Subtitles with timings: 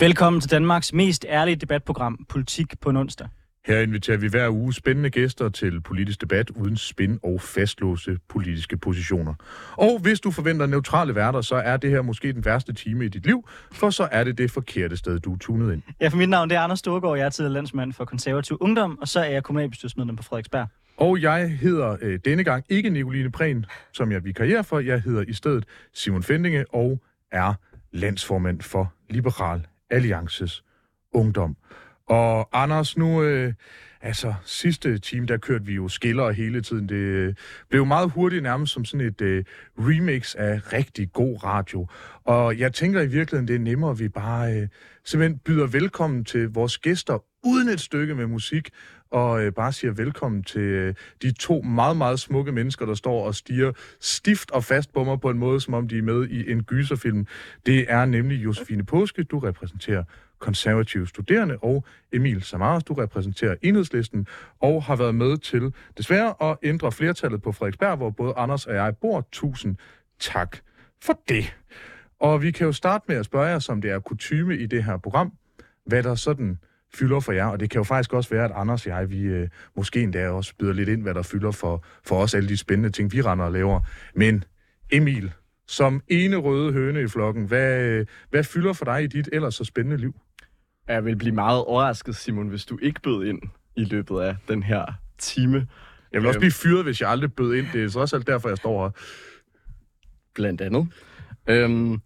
[0.00, 3.28] Velkommen til Danmarks mest ærlige debatprogram, Politik på en onsdag.
[3.66, 8.76] Her inviterer vi hver uge spændende gæster til politisk debat uden spin og fastlåse politiske
[8.76, 9.34] positioner.
[9.76, 13.08] Og hvis du forventer neutrale værter, så er det her måske den værste time i
[13.08, 15.82] dit liv, for så er det det forkerte sted, du er tunet ind.
[16.00, 18.98] Ja, for mit navn det er Anders Storgård, jeg er tidligere landsmand for konservativ ungdom,
[19.00, 20.68] og så er jeg kommunalbestyrelsesmedlem på Frederiksberg.
[20.96, 24.78] Og jeg hedder øh, denne gang ikke Nicoline Prehn, som jeg vikarierer for.
[24.78, 27.54] Jeg hedder i stedet Simon Fendinge og er
[27.92, 30.64] landsformand for Liberal Alliances
[31.12, 31.56] Ungdom.
[32.06, 33.52] Og Anders, nu, øh,
[34.00, 36.88] altså sidste time, der kørte vi jo skiller hele tiden.
[36.88, 37.34] Det øh,
[37.68, 39.44] blev meget hurtigt nærmest som sådan et øh,
[39.78, 41.86] remix af rigtig god radio.
[42.24, 44.68] Og jeg tænker i virkeligheden, det er nemmere, at vi bare øh,
[45.04, 48.70] simpelthen byder velkommen til vores gæster uden et stykke med musik,
[49.10, 53.26] og øh, bare siger velkommen til øh, de to meget, meget smukke mennesker, der står
[53.26, 56.28] og stiger stift og fast på mig på en måde, som om de er med
[56.28, 57.26] i en gyserfilm.
[57.66, 60.04] Det er nemlig Josefine Påske, du repræsenterer
[60.38, 64.26] konservative studerende, og Emil Samaras, du repræsenterer enhedslisten,
[64.60, 68.74] og har været med til desværre at ændre flertallet på Frederiksberg, hvor både Anders og
[68.74, 69.26] jeg bor.
[69.32, 69.76] Tusind
[70.18, 70.56] tak
[71.02, 71.56] for det.
[72.20, 74.84] Og vi kan jo starte med at spørge jer, som det er kutyme i det
[74.84, 75.32] her program,
[75.86, 76.58] hvad der sådan
[76.94, 79.20] fylder for jer, og det kan jo faktisk også være, at Anders og jeg, vi
[79.22, 82.56] øh, måske endda også byder lidt ind, hvad der fylder for, for os, alle de
[82.56, 83.80] spændende ting, vi render og laver.
[84.14, 84.44] Men
[84.92, 85.32] Emil,
[85.66, 89.64] som ene røde høne i flokken, hvad, hvad fylder for dig i dit ellers så
[89.64, 90.14] spændende liv?
[90.88, 93.42] Jeg vil blive meget overrasket, Simon, hvis du ikke bød ind
[93.76, 94.84] i løbet af den her
[95.18, 95.66] time.
[96.12, 97.66] Jeg vil også blive fyret, hvis jeg aldrig bød ind.
[97.72, 98.90] Det er så også alt derfor, jeg står her.
[100.34, 100.88] Blandt andet.
[101.46, 102.00] Øhm,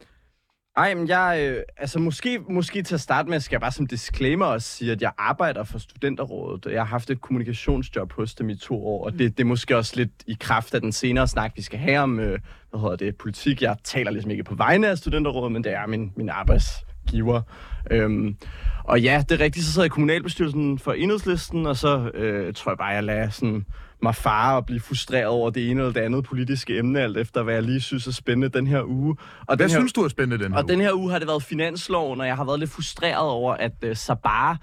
[0.80, 3.86] ej, men jeg, øh, altså måske, måske til at starte med, skal jeg bare som
[3.86, 6.72] disclaimer også sige, at jeg arbejder for Studenterrådet.
[6.72, 9.76] Jeg har haft et kommunikationsjob hos dem i to år, og det, det er måske
[9.76, 12.38] også lidt i kraft af den senere snak, vi skal have om, øh,
[12.70, 13.62] hvad hedder det, politik.
[13.62, 17.42] Jeg taler ligesom ikke på vegne af Studenterrådet, men det er min, min arbejdsgiver.
[17.90, 18.36] Øhm,
[18.84, 22.54] og ja, det er rigtigt, så sidder jeg i kommunalbestyrelsen for enhedslisten, og så øh,
[22.54, 23.64] tror jeg bare, jeg lader sådan
[24.02, 27.42] mig fare og blive frustreret over det ene eller det andet politiske emne, alt efter
[27.42, 29.16] hvad jeg lige synes er spændende den her uge.
[29.46, 30.72] Og hvad den her, synes du er spændende den her Og uge?
[30.72, 33.72] den her uge har det været finansloven, og jeg har været lidt frustreret over, at
[33.86, 34.58] uh, Sabar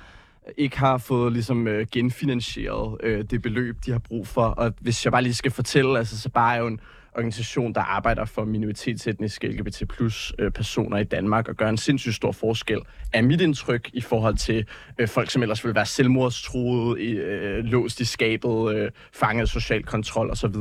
[0.57, 4.45] ikke har fået ligesom uh, genfinansieret uh, det beløb, de har brug for.
[4.45, 6.79] Og hvis jeg bare lige skal fortælle, altså Sabar er jo en
[7.17, 12.15] organisation, der arbejder for minoritetsetniske LGBT plus øh, personer i Danmark og gør en sindssygt
[12.15, 12.79] stor forskel,
[13.13, 14.65] er mit indtryk i forhold til
[14.97, 20.31] øh, folk, som ellers vil være selvmordstruede, øh, låst i skabet, øh, fanget social kontrol
[20.31, 20.55] osv.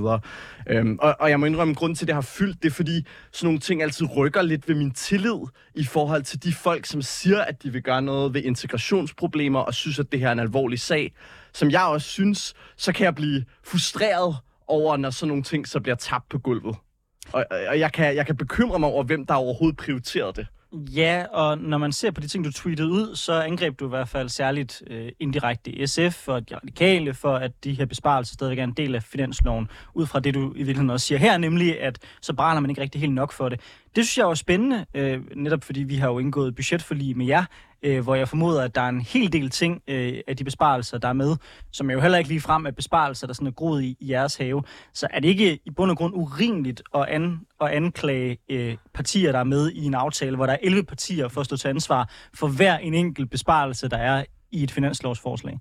[0.68, 2.74] Øhm, og, og jeg må indrømme, at grund til, at det har fyldt, det er
[2.74, 5.40] fordi, sådan nogle ting altid rykker lidt ved min tillid
[5.74, 9.74] i forhold til de folk, som siger, at de vil gøre noget ved integrationsproblemer og
[9.74, 11.12] synes, at det her er en alvorlig sag.
[11.52, 14.36] Som jeg også synes, så kan jeg blive frustreret
[14.68, 16.76] over, når sådan nogle ting så bliver tabt på gulvet.
[17.32, 20.46] Og, og jeg, kan, jeg kan bekymre mig over, hvem der overhovedet prioriterede det.
[20.72, 23.88] Ja, og når man ser på de ting, du tweetede ud, så angreb du i
[23.88, 28.58] hvert fald særligt øh, indirekte SF og de radikale for, at de her besparelser stadigvæk
[28.58, 31.80] er en del af finansloven, ud fra det, du i virkeligheden også siger her, nemlig
[31.80, 33.60] at så brænder man ikke rigtig helt nok for det.
[33.96, 37.44] Det synes jeg er spændende, øh, netop fordi vi har jo indgået budgetforlig med jer,
[37.82, 40.98] øh, hvor jeg formoder, at der er en hel del ting øh, af de besparelser,
[40.98, 41.36] der er med,
[41.72, 44.10] som er jo heller ikke lige frem er besparelser, der sådan er groet i, i
[44.10, 44.62] jeres have.
[44.94, 49.32] Så er det ikke i bund og grund urimeligt at, an, at anklage øh, partier,
[49.32, 51.68] der er med i en aftale, hvor der er 11 partier for at stå til
[51.68, 55.58] ansvar for hver en enkelt besparelse, der er i et finanslovsforslag?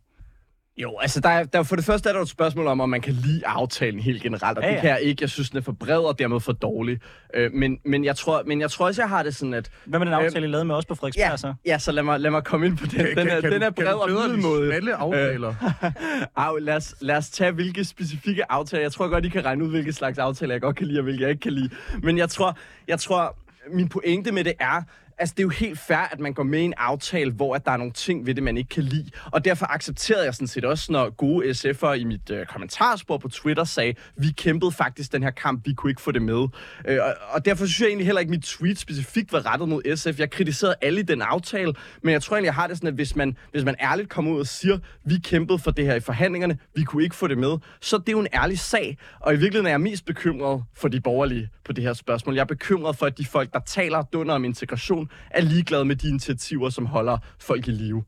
[0.77, 3.01] Jo, altså der er, der, for det første er der et spørgsmål om, om man
[3.01, 4.73] kan lide aftalen helt generelt, og ja, ja.
[4.73, 5.21] det kan jeg ikke.
[5.21, 6.99] Jeg synes, den er for bred og dermed for dårlig.
[7.33, 9.69] Øh, men, men, jeg tror, men jeg tror også, jeg har det sådan, at...
[9.85, 11.53] Hvad med den aftale, øh, I lavede med os på Frederiksberg ja, så?
[11.65, 12.91] Ja, så lad mig, lad mig komme ind på den.
[12.91, 14.67] Kan, den, er, kan, den er bred og middelmåde.
[14.67, 15.55] Smalle aftaler.
[16.55, 18.81] Øh, lad, os, lad os tage, hvilke specifikke aftaler.
[18.81, 21.03] Jeg tror godt, I kan regne ud, hvilke slags aftaler jeg godt kan lide, og
[21.03, 21.69] hvilke jeg ikke kan lide.
[22.03, 22.57] Men jeg tror,
[22.87, 23.37] jeg tror
[23.73, 24.81] min pointe med det er,
[25.17, 27.65] altså, det er jo helt fair, at man går med i en aftale, hvor at
[27.65, 29.09] der er nogle ting ved det, man ikke kan lide.
[29.31, 33.27] Og derfor accepterede jeg sådan set også, når gode SF'er i mit øh, kommentarspor på
[33.27, 36.47] Twitter sagde, vi kæmpede faktisk den her kamp, vi kunne ikke få det med.
[36.87, 39.69] Øh, og, og derfor synes jeg egentlig heller ikke, at mit tweet specifikt var rettet
[39.69, 40.19] mod SF.
[40.19, 41.73] Jeg kritiserede alle i den aftale,
[42.03, 44.31] men jeg tror egentlig, jeg har det sådan, at hvis man, hvis man ærligt kommer
[44.31, 47.37] ud og siger, vi kæmpede for det her i forhandlingerne, vi kunne ikke få det
[47.37, 48.97] med, så det er jo en ærlig sag.
[49.19, 52.35] Og i virkeligheden er jeg mest bekymret for de borgerlige på det her spørgsmål.
[52.35, 55.95] Jeg er bekymret for, at de folk, der taler dunder om integration, er ligeglade med
[55.95, 58.03] de initiativer, som holder folk i live.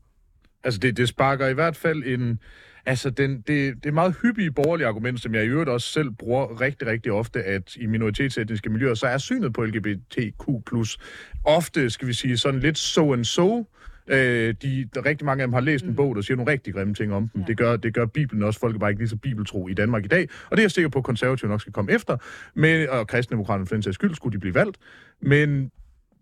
[0.64, 2.38] Altså, det, det sparker i hvert fald en...
[2.86, 6.10] Altså, den, det, det er meget hyppige borgerlige argument, som jeg i øvrigt også selv
[6.10, 10.48] bruger rigtig, rigtig ofte, at i minoritetsetniske miljøer, så er synet på LGBTQ+,
[11.44, 13.66] ofte, skal vi sige, sådan lidt so and so,
[14.10, 16.74] Øh, de, der rigtig mange af dem har læst en bog, der siger nogle rigtig
[16.74, 17.40] grimme ting om dem.
[17.40, 17.46] Ja.
[17.46, 18.60] Det, gør, det gør Bibelen også.
[18.60, 20.28] Folk er bare ikke lige så bibeltro i Danmark i dag.
[20.50, 22.16] Og det er jeg sikker på, at konservative nok skal komme efter.
[22.54, 24.76] Men, og kristendemokraterne for den sags skyld skulle de blive valgt.
[25.22, 25.70] Men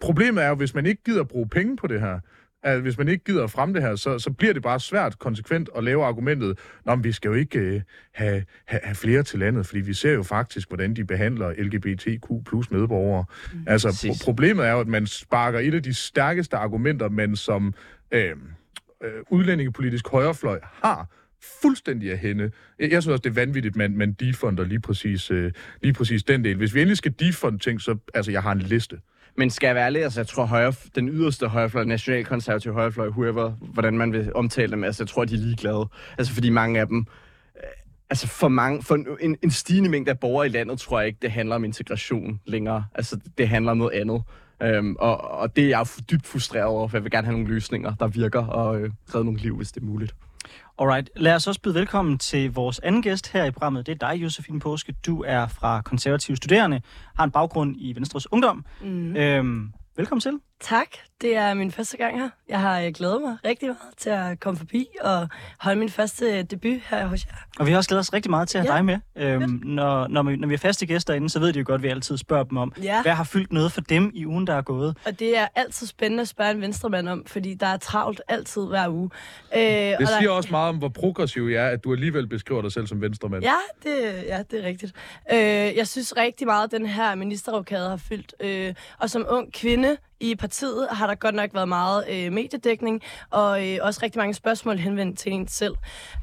[0.00, 2.20] problemet er jo, hvis man ikke gider bruge penge på det her,
[2.62, 5.19] at hvis man ikke gider at fremme det her, så, så bliver det bare svært
[5.19, 7.81] konsekvent at lave argumentet, men vi skal jo ikke øh,
[8.12, 12.26] have, have, have flere til landet, fordi vi ser jo faktisk, hvordan de behandler LGBTQ
[12.46, 13.25] plus medborgere.
[13.52, 13.58] Mm.
[13.66, 17.75] Altså, pro- problemet er jo, at man sparker et af de stærkeste argumenter, man som
[18.10, 18.31] øh,
[19.02, 21.08] øh, udlændingepolitisk højrefløj har,
[21.62, 22.50] fuldstændig af hende.
[22.78, 25.52] Jeg, jeg synes også, det er vanvittigt, man, man defunder lige præcis, øh,
[25.82, 26.56] lige præcis den del.
[26.56, 29.00] Hvis vi endelig skal defunde ting, så altså, jeg har en liste.
[29.38, 33.50] Men skal jeg være ærlig, altså jeg tror højre, den yderste højrefløj, nationalkonservative højrefløj, whoever,
[33.50, 35.88] hvordan man vil omtale dem, altså jeg tror, de er ligeglade.
[36.18, 37.06] Altså fordi mange af dem,
[37.56, 37.62] øh,
[38.10, 41.18] altså for, mange, for en, en stigende mængde af borgere i landet, tror jeg ikke,
[41.22, 42.84] det handler om integration længere.
[42.94, 44.22] Altså det handler om noget andet.
[44.62, 47.54] Øhm, og, og det er jeg dybt frustreret over, for jeg vil gerne have nogle
[47.54, 50.14] løsninger, der virker og øh, redde nogle liv, hvis det er muligt.
[50.78, 53.87] Alright, lad os også byde velkommen til vores anden gæst her i programmet.
[53.87, 54.94] Det er dig, Josefine Påske.
[55.06, 56.81] Du er fra konservative studerende,
[57.17, 58.64] har en baggrund i Venstres Ungdom.
[58.82, 59.17] Mm.
[59.17, 60.40] Øhm, velkommen til.
[60.60, 60.88] Tak.
[61.20, 62.28] Det er min første gang her.
[62.48, 65.28] Jeg har øh, glædet mig rigtig meget til at komme forbi og
[65.60, 67.32] holde min første debut her hos jer.
[67.58, 68.78] Og vi har også glædet os rigtig meget til at have ja.
[68.78, 68.98] dig med.
[69.42, 71.78] Øhm, når, når, vi, når vi er faste gæster inde, så ved de jo godt,
[71.78, 73.02] at vi altid spørger dem om, ja.
[73.02, 74.96] hvad har fyldt noget for dem i ugen, der er gået.
[75.06, 78.66] Og det er altid spændende at spørge en venstremand om, fordi der er travlt altid
[78.66, 79.10] hver uge.
[79.56, 80.30] Øh, det siger der...
[80.30, 83.42] også meget om, hvor progressiv jeg er, at du alligevel beskriver dig selv som venstremand.
[83.42, 84.92] Ja, det, ja, det er rigtigt.
[85.32, 85.38] Øh,
[85.76, 88.34] jeg synes rigtig meget, at den her ministerrokade har fyldt.
[88.40, 93.02] Øh, og som ung kvinde i partiet har der godt nok været meget øh, mediedækning,
[93.30, 95.74] og øh, også rigtig mange spørgsmål henvendt til en selv.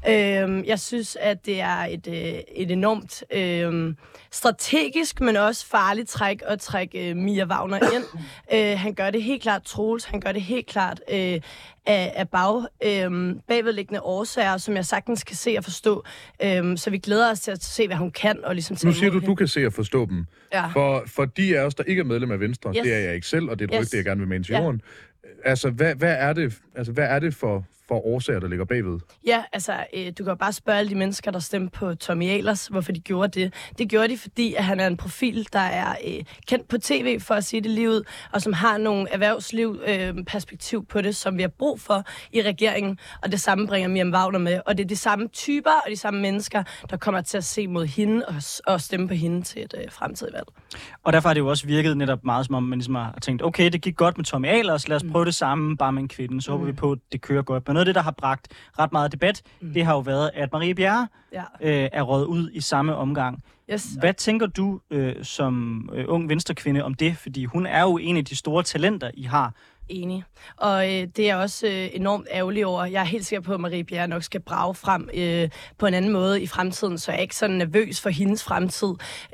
[0.08, 3.94] Øh, jeg synes, at det er et, øh, et enormt øh,
[4.30, 8.04] strategisk, men også farligt træk at trække øh, Mia Wagner ind.
[8.54, 11.40] øh, han gør det helt klart Troels, han gør det helt klart øh,
[11.86, 16.04] af, af bag, øh, bagvedliggende årsager, som jeg sagtens kan se og forstå.
[16.42, 18.44] Øh, så vi glæder os til at se, hvad hun kan.
[18.44, 20.26] Og ligesom nu siger du, du kan se og forstå dem.
[20.52, 20.66] Ja.
[20.66, 22.82] For, for de af os, der ikke er medlem af Venstre, yes.
[22.82, 23.86] det er jeg ikke selv, og det er et yes.
[23.86, 24.82] rygte, jeg gerne vil med til jorden.
[25.24, 25.28] Ja.
[25.50, 28.98] Altså, hvad, hvad, er det, altså, hvad er det for for årsager, der ligger bagved?
[29.26, 32.24] Ja, altså, øh, du kan jo bare spørge alle de mennesker, der stemte på Tommy
[32.24, 33.54] Ahlers, hvorfor de gjorde det.
[33.78, 37.20] Det gjorde de, fordi at han er en profil, der er øh, kendt på tv,
[37.20, 38.02] for at sige det lige ud,
[38.32, 42.42] og som har nogle erhvervsliv øh, perspektiv på det, som vi har brug for i
[42.42, 42.98] regeringen.
[43.22, 44.60] Og det samme bringer Miriam Wagner med.
[44.66, 47.66] Og det er de samme typer og de samme mennesker, der kommer til at se
[47.66, 48.34] mod hende og,
[48.66, 50.46] og stemme på hende til et øh, fremtidigt valg.
[51.04, 53.42] Og derfor har det jo også virket netop meget, som om man ligesom har tænkt,
[53.42, 55.12] okay, det gik godt med Tommy Ahlers, lad os mm.
[55.12, 56.58] prøve det samme, bare med en kvinde, så mm.
[56.58, 57.64] håber vi på, at det kører godt.
[57.74, 58.48] Men noget af det, der har bragt
[58.78, 59.72] ret meget debat, mm.
[59.72, 61.42] det har jo været, at Marie Bjerre ja.
[61.60, 63.42] øh, er råd ud i samme omgang.
[63.72, 63.86] Yes.
[63.98, 67.16] Hvad tænker du øh, som øh, ung venstrekvinde om det?
[67.16, 69.54] Fordi hun er jo en af de store talenter, I har.
[69.88, 70.24] Enig.
[70.56, 72.84] Og øh, det er jeg også øh, enormt ærgerlig over.
[72.84, 75.48] Jeg er helt sikker på, at Marie Bjerre nok skal brage frem øh,
[75.78, 78.88] på en anden måde i fremtiden, så jeg er ikke så nervøs for hendes fremtid.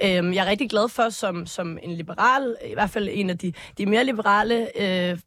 [0.05, 3.39] Øh, jeg er rigtig glad for, som, som en liberal, i hvert fald en af
[3.39, 5.19] de, de mere liberale øh,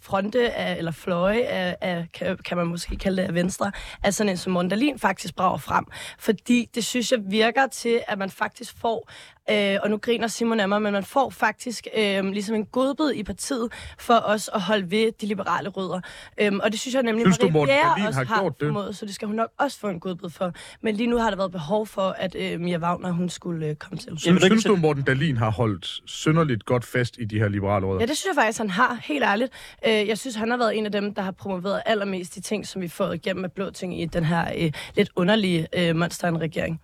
[0.00, 4.14] fronte af, eller fløje af, af kan, kan man måske kalde det af venstre, at
[4.14, 5.84] sådan en som Mondalin faktisk brager frem.
[6.18, 9.10] Fordi det synes jeg virker til, at man faktisk får
[9.50, 13.12] Øh, og nu griner Simon af mig, men man får faktisk øh, ligesom en godbid
[13.14, 16.00] i partiet for os at holde ved de liberale rødder.
[16.40, 17.74] Øh, og det synes jeg nemlig, synes du, Morten
[18.06, 18.52] også har, har?
[18.60, 20.52] Formået, så det skal hun nok også få en godbid for.
[20.80, 23.74] Men lige nu har der været behov for, at øh, Mia Wagner hun skulle øh,
[23.76, 24.18] komme til.
[24.18, 28.00] Synes, synes du, Morten Dalin har holdt synderligt godt fast i de her liberale rødder?
[28.00, 29.52] Ja, det synes jeg faktisk, han har, helt ærligt.
[29.86, 32.66] Øh, jeg synes, han har været en af dem, der har promoveret allermest de ting,
[32.66, 36.80] som vi får igennem med blå ting i den her øh, lidt underlige øh, monster-regering.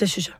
[0.00, 0.34] Det synes jeg.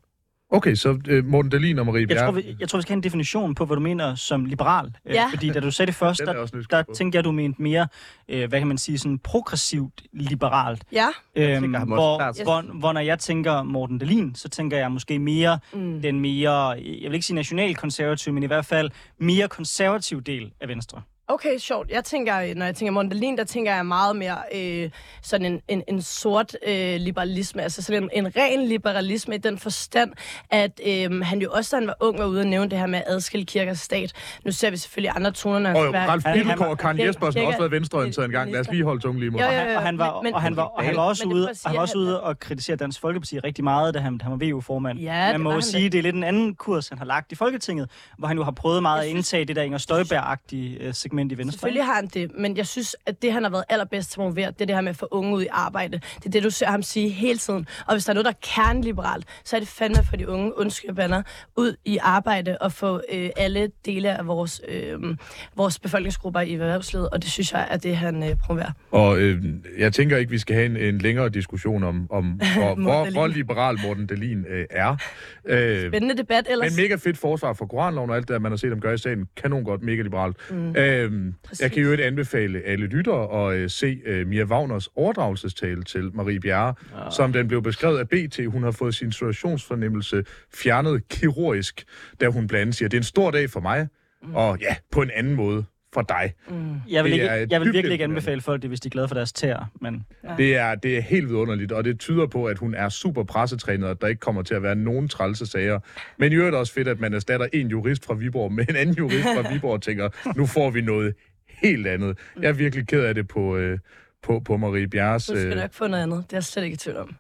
[0.50, 2.20] Okay, så uh, Morten Dahlin og Marie Bjerre...
[2.20, 4.44] Jeg tror, vi, jeg tror, vi skal have en definition på, hvad du mener som
[4.44, 4.86] liberal.
[5.06, 5.26] Øh, ja.
[5.30, 7.88] fordi da du sagde det først, der, der tænkte jeg, at du mente mere,
[8.32, 10.82] uh, hvad kan man sige, sådan progressivt liberalt.
[10.92, 11.08] Ja.
[11.36, 15.58] Øhm, tænker, hvor, hvor, hvor når jeg tænker Morten Dahlin, så tænker jeg måske mere
[15.72, 16.02] mm.
[16.02, 20.68] den mere, jeg vil ikke sige nationalkonservativ, men i hvert fald mere konservativ del af
[20.68, 21.02] Venstre.
[21.28, 21.90] Okay, sjovt.
[21.90, 24.90] Jeg tænker, når jeg tænker Mondalin, der tænker jeg meget mere øh,
[25.23, 29.59] sådan en, en, en sort øh, liberalisme, altså sådan en, en ren liberalisme i den
[29.59, 30.12] forstand,
[30.50, 32.87] at øh, han jo også, da han var ung, var ude og nævne det her
[32.87, 34.12] med at adskille kirke og stat.
[34.45, 37.47] Nu ser vi selvfølgelig andre toner, når han oh, Ralf Pilgaard og Karen Jespersen har
[37.47, 38.52] også været venstreorienteret en gang.
[38.52, 39.40] Lad os lige holde tungen lige mod.
[39.40, 41.99] Og han var, og han var, og han var også ude, og han var også
[41.99, 44.99] ude og kritisere Dansk Folkeparti rigtig meget, da han, han var VU-formand.
[44.99, 47.35] Ja, Man må jo sige, det er lidt en anden kurs, han har lagt i
[47.35, 51.33] Folketinget, hvor han jo har prøvet meget at indtage det der Inger Støjberg-agtige øh, segment
[51.33, 51.52] i Venstre.
[51.52, 54.23] Selvfølgelig har han det, men jeg synes, at det, han har været allerbedst til at
[54.23, 56.00] promovere, det er det her med at få unge ud i arbejde.
[56.16, 57.66] Det er det, du ser ham sige hele tiden.
[57.87, 60.59] Og hvis der er noget, der er kernliberalt, så er det fandme for de unge,
[60.59, 61.23] undskyld banner,
[61.56, 65.16] ud i arbejde og få øh, alle dele af vores, øh,
[65.56, 68.73] vores befolkningsgrupper i erhvervslivet, og det synes jeg er det, han øh, promoverer.
[68.90, 69.44] Og øh,
[69.78, 72.25] jeg tænker ikke, vi skal have en, en længere diskussion om, om
[72.56, 74.97] hvor, hvor, hvor liberal Morten Dalin øh, er.
[75.44, 76.76] Øh, Spændende debat ellers.
[76.76, 78.99] Men mega fedt forsvar for Koranloven og alt det, man har set dem gøre i
[78.99, 79.28] sagen.
[79.37, 80.37] Kanon godt, mega liberalt.
[80.50, 80.76] Mm.
[80.76, 84.88] Øh, Øhm, jeg kan jo ikke anbefale alle lyttere at øh, se øh, Mia Wagners
[84.96, 87.11] overdragelsestale til Marie Bjerre, ja.
[87.11, 88.40] som den blev beskrevet af BT.
[88.46, 91.84] Hun har fået sin situationsfornemmelse fjernet kirurgisk,
[92.20, 93.88] da hun blandt andet siger, det er en stor dag for mig,
[94.23, 94.34] mm.
[94.34, 96.32] og ja, på en anden måde for dig.
[96.48, 96.74] Mm.
[96.88, 99.14] Jeg vil, ikke, jeg vil virkelig ikke anbefale folk det, hvis de er glade for
[99.14, 100.06] deres tæer, men
[100.38, 103.84] Det er, det er helt vidunderligt, og det tyder på, at hun er super pressetrænet,
[103.84, 105.78] og at der ikke kommer til at være nogen trælse sager.
[106.18, 108.94] Men i øvrigt også fedt, at man erstatter en jurist fra Viborg med en anden
[108.94, 111.14] jurist fra Viborg og tænker, nu får vi noget
[111.48, 112.18] helt andet.
[112.40, 113.78] Jeg er virkelig ked af det på, øh,
[114.22, 115.26] på, på Marie Bjerres...
[115.26, 116.24] Du skal Øh, nok få noget andet.
[116.26, 117.06] Det er jeg slet ikke i tvivl om.
[117.08, 117.16] det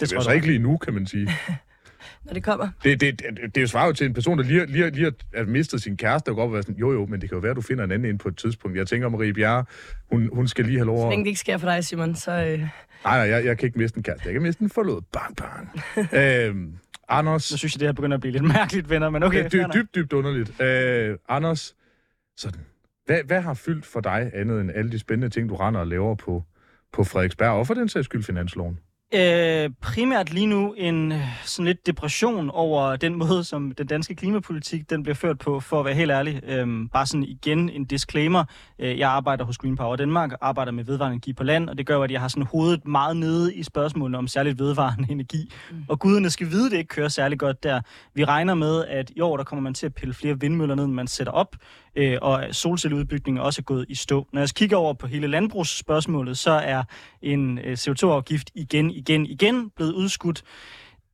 [0.00, 1.28] det tror er så jeg ikke lige nu, kan man sige.
[2.24, 2.68] Når det kommer.
[2.84, 5.44] Det, det, det, det er jo svaret til en person, der lige, lige, lige har
[5.44, 7.40] mistet sin kæreste, og går op og være sådan, jo jo, men det kan jo
[7.40, 8.76] være, at du finder en anden ind på et tidspunkt.
[8.76, 9.64] Jeg tænker, Marie Bjerre,
[10.12, 11.10] hun, hun skal lige have lov Så at...
[11.10, 12.32] længe det ikke sker for dig, Simon, så...
[12.32, 12.58] Øh,
[13.04, 14.26] Nej, nej, jeg, jeg kan ikke miste en kæreste.
[14.26, 15.02] Jeg kan miste en forlod.
[15.12, 15.70] Bang, bang.
[16.48, 16.74] øhm,
[17.08, 17.44] Anders...
[17.44, 19.44] Så synes jeg, det her begynder at blive lidt mærkeligt, venner, men okay.
[19.44, 20.60] Det er dybt, dybt underligt.
[20.60, 21.76] Øh, Anders,
[22.36, 22.60] sådan,
[23.06, 25.86] hvad, hvad har fyldt for dig andet end alle de spændende ting, du render og
[25.86, 26.42] laver på,
[26.92, 28.78] på Frederiksberg, og for den sags skyld finansloven?
[29.14, 34.14] Øh, primært lige nu en øh, sådan lidt depression over den måde, som den danske
[34.14, 36.40] klimapolitik den bliver ført på, for at være helt ærlig.
[36.46, 38.44] Øh, bare sådan igen en disclaimer.
[38.78, 41.86] Øh, jeg arbejder hos Green Power Danmark, arbejder med vedvarende energi på land, og det
[41.86, 45.52] gør, at jeg har sådan hovedet meget nede i spørgsmålene om særligt vedvarende energi.
[45.70, 45.84] Mm.
[45.88, 47.80] Og guderne skal vide, det ikke kører særlig godt der.
[48.14, 50.84] Vi regner med, at i år der kommer man til at pille flere vindmøller ned,
[50.84, 51.56] end man sætter op,
[51.96, 54.26] øh, og solcelleudbygningen er også gået i stå.
[54.32, 56.82] Når jeg kigger over på hele landbrugsspørgsmålet, så er
[57.22, 60.42] en øh, CO2-afgift igen, igen, igen blevet udskudt.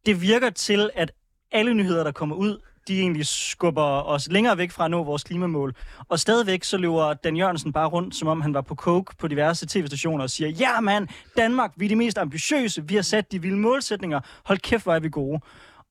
[0.07, 1.13] Det virker til, at
[1.53, 2.59] alle nyheder, der kommer ud,
[2.89, 5.75] de egentlig skubber os længere væk fra at nå vores klimamål.
[6.09, 9.29] Og stadigvæk så løber Dan Jørgensen bare rundt, som om han var på coke på
[9.29, 13.33] diverse tv-stationer og siger, ja mand, Danmark, vi er de mest ambitiøse, vi har sat
[13.33, 15.41] de vilde målsætninger, hold kæft, hvor er vi gode.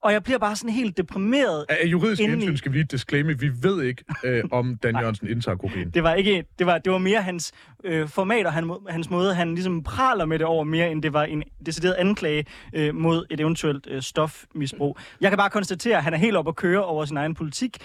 [0.03, 1.65] Og jeg bliver bare sådan helt deprimeret.
[1.69, 2.39] Af juridisk Endelig.
[2.39, 5.91] hensyn skal vi lige disclaimer, vi ved ikke, øh, om Dan Jørgensen indtager kokain.
[5.91, 7.51] Det var ikke, det var, det var mere hans
[7.83, 11.13] øh, format og han, hans måde, han ligesom praler med det over mere, end det
[11.13, 14.97] var en decideret anklage øh, mod et eventuelt øh, stofmisbrug.
[15.21, 17.77] Jeg kan bare konstatere, at han er helt oppe at køre over sin egen politik,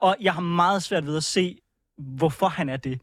[0.00, 1.58] og jeg har meget svært ved at se,
[1.98, 3.00] hvorfor han er det.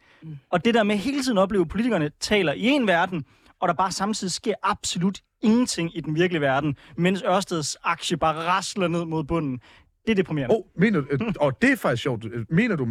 [0.50, 3.25] Og det der med hele tiden at opleve, at politikerne taler i en verden,
[3.60, 8.35] og der bare samtidig sker absolut ingenting i den virkelige verden, mens Ørsteds aktie bare
[8.35, 9.59] rasler ned mod bunden.
[10.05, 10.55] Det er deprimerende.
[10.55, 12.25] Oh, mener, du- øh, og det er faktisk sjovt.
[12.25, 12.88] Øh, Mener du,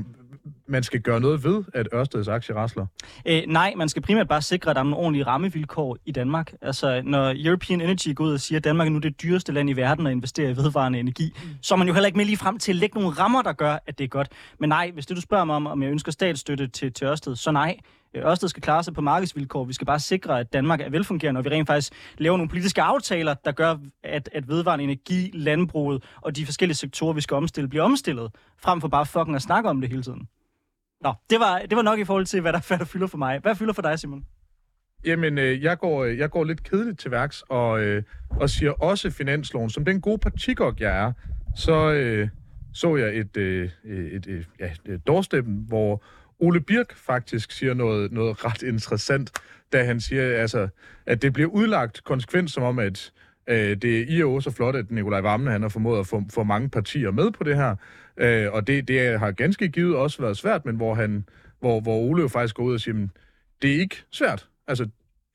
[0.68, 2.86] man skal gøre noget ved, at Ørsteds aktie rasler?
[3.26, 6.52] Øh, nej, man skal primært bare sikre, at der er nogle ordentlige rammevilkår i Danmark.
[6.62, 9.70] Altså, når European Energy går ud og siger, at Danmark er nu det dyreste land
[9.70, 11.48] i verden at investere i vedvarende energi, mm.
[11.62, 13.52] så er man jo heller ikke med lige frem til at lægge nogle rammer, der
[13.52, 14.28] gør, at det er godt.
[14.60, 17.36] Men nej, hvis det du spørger mig om, om jeg ønsker statsstøtte til, til Ørsted,
[17.36, 17.76] så nej.
[18.14, 19.64] Øh, Ørsted skal klare sig på markedsvilkår.
[19.64, 22.82] Vi skal bare sikre, at Danmark er velfungerende, og vi rent faktisk laver nogle politiske
[22.82, 27.68] aftaler, der gør, at, at vedvarende energi, landbruget og de forskellige sektorer, vi skal omstille,
[27.68, 28.30] bliver omstillet,
[28.62, 30.28] frem for bare fucking at snakke om det hele tiden.
[31.00, 33.18] Nå, det var, det var nok i forhold til, hvad der, hvad der fylder for
[33.18, 33.38] mig.
[33.38, 34.24] Hvad fylder for dig, Simon?
[35.04, 38.72] Jamen, øh, jeg, går, øh, jeg går lidt kedeligt til værks, og, øh, og siger
[38.72, 39.70] også finansloven.
[39.70, 41.12] Som den gode partikok, jeg er,
[41.56, 42.28] så øh,
[42.72, 46.04] så jeg et, øh, et, et, ja, et doorstep, hvor
[46.42, 49.30] Ole Birk faktisk siger noget, noget ret interessant,
[49.72, 50.68] da han siger, altså,
[51.06, 53.12] at det bliver udlagt konsekvent som om, at
[53.46, 56.22] øh, det er i og så flot, at Nikolaj Vammen han har formået at få,
[56.34, 57.76] få mange partier med på det her.
[58.16, 61.24] Øh, og det, det har ganske givet også været svært, men hvor, han,
[61.60, 63.10] hvor, hvor Ole jo faktisk går ud og siger, "Men
[63.62, 64.48] det er ikke svært.
[64.66, 64.88] Altså,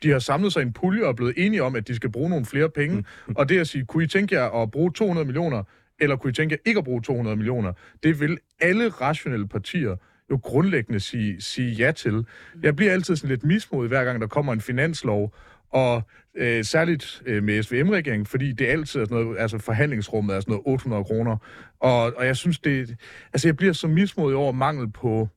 [0.03, 2.11] de har samlet sig i en pulje og er blevet enige om, at de skal
[2.11, 3.05] bruge nogle flere penge.
[3.35, 5.63] og det at sige, kunne I tænke jer at bruge 200 millioner,
[5.99, 7.73] eller kunne I tænke jer ikke at bruge 200 millioner?
[8.03, 9.95] Det vil alle rationelle partier
[10.31, 12.25] jo grundlæggende sige, sige ja til.
[12.63, 15.35] Jeg bliver altid sådan lidt mismodig, hver gang der kommer en finanslov,
[15.69, 16.01] og
[16.35, 20.51] øh, særligt øh, med SVM-regeringen, fordi det altid er sådan noget, altså forhandlingsrummet er sådan
[20.51, 21.37] noget 800 kroner.
[21.79, 22.95] Og, og jeg synes, det,
[23.33, 25.29] altså jeg bliver så mismodig over mangel på,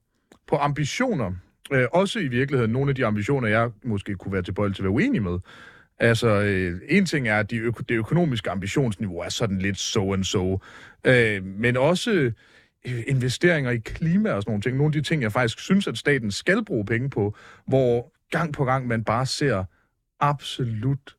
[0.49, 1.33] på ambitioner.
[1.73, 4.85] Øh, også i virkeligheden nogle af de ambitioner, jeg måske kunne være tilbøjelig til at
[4.85, 5.39] være uenig med.
[5.99, 10.13] Altså, øh, en ting er, at de øko- det økonomiske ambitionsniveau er sådan lidt so
[10.13, 10.61] and so.
[11.05, 12.33] Øh, men også øh,
[12.85, 14.77] investeringer i klima og sådan nogle ting.
[14.77, 18.53] Nogle af de ting, jeg faktisk synes, at staten skal bruge penge på, hvor gang
[18.53, 19.65] på gang man bare ser
[20.21, 21.17] absolut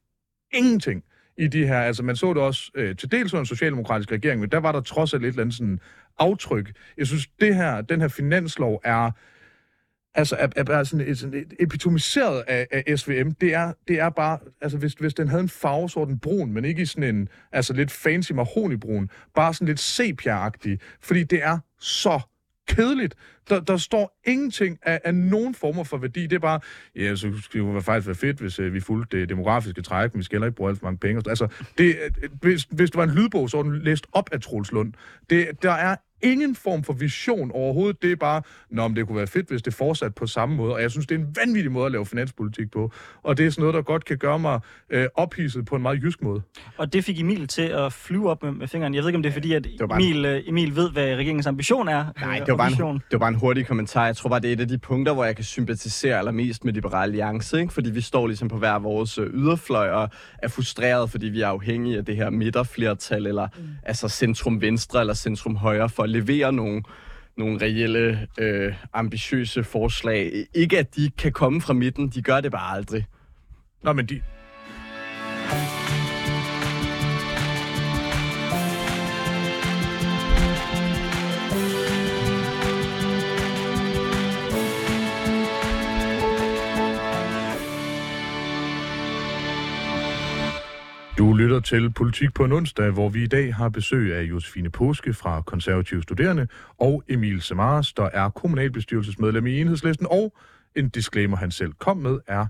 [0.53, 1.03] ingenting
[1.37, 1.79] i de her.
[1.79, 4.71] Altså, man så det også øh, til dels under en socialdemokratisk regering, men der var
[4.71, 5.79] der trods alt et eller andet sådan
[6.19, 6.71] aftryk.
[6.97, 9.11] Jeg synes, det her, den her finanslov er
[10.15, 13.31] altså er, er, er sådan et, sådan et epitomiseret af, af SVM.
[13.31, 16.51] Det er, det er bare, altså hvis, hvis den havde en farve, så den brun,
[16.53, 20.49] men ikke i sådan en, altså lidt fancy mahonibrun, bare sådan lidt sepia
[21.01, 22.21] fordi det er så
[22.67, 23.15] kedeligt.
[23.49, 26.27] Der, der står ingenting af, af nogen former for værdi.
[26.27, 26.59] Det er bare,
[26.95, 30.19] ja, så skulle det faktisk være fedt, hvis øh, vi fulgte det demografiske træk, men
[30.19, 31.21] vi skal heller ikke bruge alt for mange penge.
[31.29, 34.41] Altså, det, øh, hvis, hvis du var en lydbog, så var den læst op af
[34.41, 34.93] Troels Lund.
[35.29, 38.01] Det, der er ingen form for vision overhovedet.
[38.01, 40.73] Det er bare, Nå, men det kunne være fedt, hvis det fortsat på samme måde.
[40.73, 42.91] Og jeg synes, det er en vanvittig måde at lave finanspolitik på.
[43.23, 44.59] Og det er sådan noget, der godt kan gøre mig
[44.89, 46.41] øh, ophidset på en meget jysk måde.
[46.77, 48.93] Og det fik Emil til at flyve op med, med fingeren.
[48.95, 51.03] Jeg ved ikke, om det er fordi, at bare en- Emil, øh, Emil ved, hvad
[51.15, 52.05] regeringens ambition er.
[52.21, 54.05] Nej, øh, det var, bare en, det var bare en hurtig kommentar.
[54.05, 56.73] Jeg tror bare, det er et af de punkter, hvor jeg kan sympatisere allermest med
[56.73, 57.73] Liberal Alliance, ikke?
[57.73, 61.47] fordi vi står ligesom på hver vores øh, yderfløj og er frustreret, fordi vi er
[61.47, 63.63] afhængige af det her midterflertal, eller mm.
[63.83, 66.83] altså centrum-venstre eller centrum-højre, for at levere nogle,
[67.37, 70.45] nogle reelle, øh, ambitiøse forslag.
[70.53, 73.05] Ikke at de kan komme fra midten, de gør det bare aldrig.
[73.83, 74.21] Nå, men de...
[91.41, 95.13] lytter til Politik på en onsdag, hvor vi i dag har besøg af Josefine Påske
[95.13, 96.47] fra Konservative Studerende
[96.79, 100.33] og Emil Samaras, der er kommunalbestyrelsesmedlem i Enhedslisten, og
[100.75, 102.45] en disclaimer, han selv kom med, er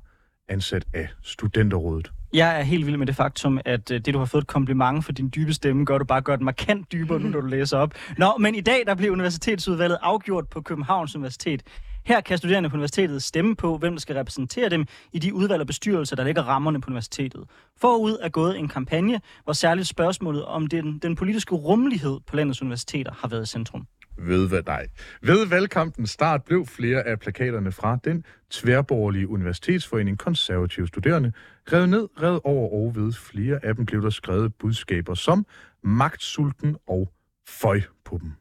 [0.50, 2.12] ansat af Studenterrådet.
[2.34, 5.06] Jeg er helt vild med det faktum, at øh, det, du har fået et kompliment
[5.06, 7.94] for din dybe stemme, gør du bare godt markant dybere, nu når du læser op.
[8.18, 11.64] Nå, men i dag der bliver universitetsudvalget afgjort på Københavns Universitet.
[12.06, 15.62] Her kan studerende på universitetet stemme på, hvem der skal repræsentere dem i de udvalg
[15.62, 17.44] og bestyrelser, der ligger rammerne på universitetet.
[17.82, 22.62] Forud er gået en kampagne, hvor særligt spørgsmålet om den, den politiske rummelighed på landets
[22.62, 23.88] universiteter har været i centrum.
[24.18, 24.82] Ved hvad dig.
[25.22, 31.32] Ved valgkampens start blev flere af plakaterne fra den tværborgerlige universitetsforening konservative studerende
[31.74, 35.46] revet ned, revet over og ved flere af dem blev der skrevet budskaber som
[35.84, 37.12] magtsulten og
[37.52, 38.32] føj på dem.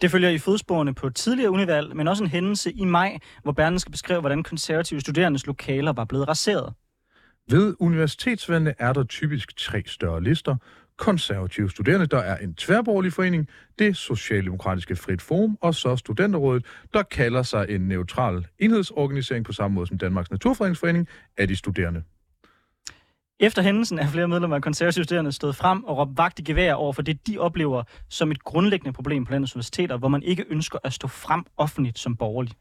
[0.00, 3.90] Det følger i fodsporene på tidligere univalg, men også en hændelse i maj, hvor Berlingske
[3.90, 6.72] beskrev, hvordan konservative studerendes lokaler var blevet raseret.
[7.50, 10.56] Ved universitetsvalgene er der typisk tre større lister.
[10.96, 13.48] Konservative studerende, der er en tværborgerlig forening,
[13.78, 19.74] det Socialdemokratiske Frit Forum, og så Studenterrådet, der kalder sig en neutral enhedsorganisering på samme
[19.74, 22.02] måde som Danmarks Naturfredningsforening af de studerende.
[23.40, 26.92] Efter hændelsen er flere medlemmer af konservativstuderende stået frem og råbt vagt i gevær over
[26.92, 30.78] for det, de oplever som et grundlæggende problem på landets universiteter, hvor man ikke ønsker
[30.84, 32.52] at stå frem offentligt som borgerlig.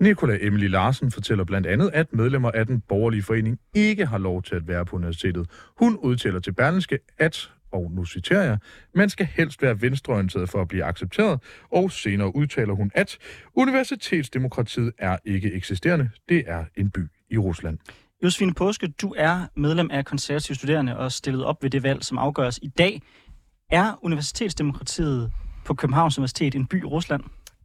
[0.00, 4.42] Nikolaj Emily Larsen fortæller blandt andet, at medlemmer af den borgerlige forening ikke har lov
[4.42, 5.50] til at være på universitetet.
[5.78, 8.58] Hun udtaler til Berlingske, at, og nu citerer jeg,
[8.94, 11.40] man skal helst være venstreorienteret for at blive accepteret,
[11.72, 13.18] og senere udtaler hun, at
[13.54, 16.10] universitetsdemokratiet er ikke eksisterende.
[16.28, 17.78] Det er en by i Rusland.
[18.24, 22.18] Josefine Påske, du er medlem af konservative studerende og stillet op ved det valg, som
[22.18, 23.02] afgøres i dag.
[23.70, 25.32] Er universitetsdemokratiet
[25.64, 27.22] på Københavns Universitet en by i Rusland?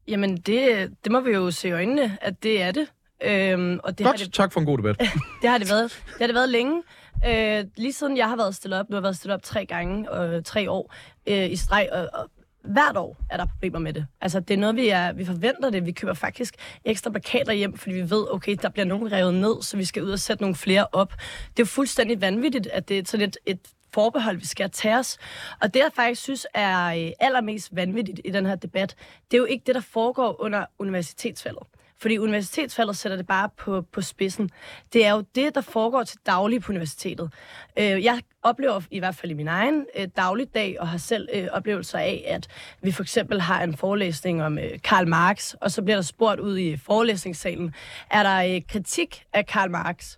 [0.07, 2.87] Jamen, det, det må vi jo se i øjnene, at det er det.
[3.23, 4.99] Øhm, og det har Godt, det, tak for en god debat.
[5.41, 6.03] det har det været.
[6.07, 6.83] Det har det været længe.
[7.27, 9.65] Øh, lige siden jeg har været stillet op, nu har jeg været stillet op tre
[9.65, 10.93] gange, og tre år
[11.27, 12.29] øh, i streg, og, og
[12.65, 14.05] hvert år er der problemer med det.
[14.21, 15.85] Altså, det er noget, vi, er, vi forventer det.
[15.85, 19.61] Vi køber faktisk ekstra plakater hjem, fordi vi ved, okay, der bliver nogen revet ned,
[19.61, 21.11] så vi skal ud og sætte nogle flere op.
[21.11, 23.59] Det er jo fuldstændig vanvittigt, at det er sådan et, et
[23.93, 25.17] forbehold, vi skal tage os.
[25.61, 28.95] Og det, jeg faktisk synes er øh, allermest vanvittigt i den her debat,
[29.31, 31.63] det er jo ikke det, der foregår under universitetsvalget.
[31.97, 34.49] Fordi universitetsfaldet sætter det bare på, på spidsen.
[34.93, 37.33] Det er jo det, der foregår til daglig på universitetet.
[37.79, 41.47] Øh, jeg oplever i hvert fald i min egen øh, dagligdag, og har selv øh,
[41.51, 42.47] oplevelser af, at
[42.81, 46.39] vi for eksempel har en forelæsning om øh, Karl Marx, og så bliver der spurgt
[46.39, 47.73] ud i forelæsningssalen,
[48.11, 50.17] er der øh, kritik af Karl Marx?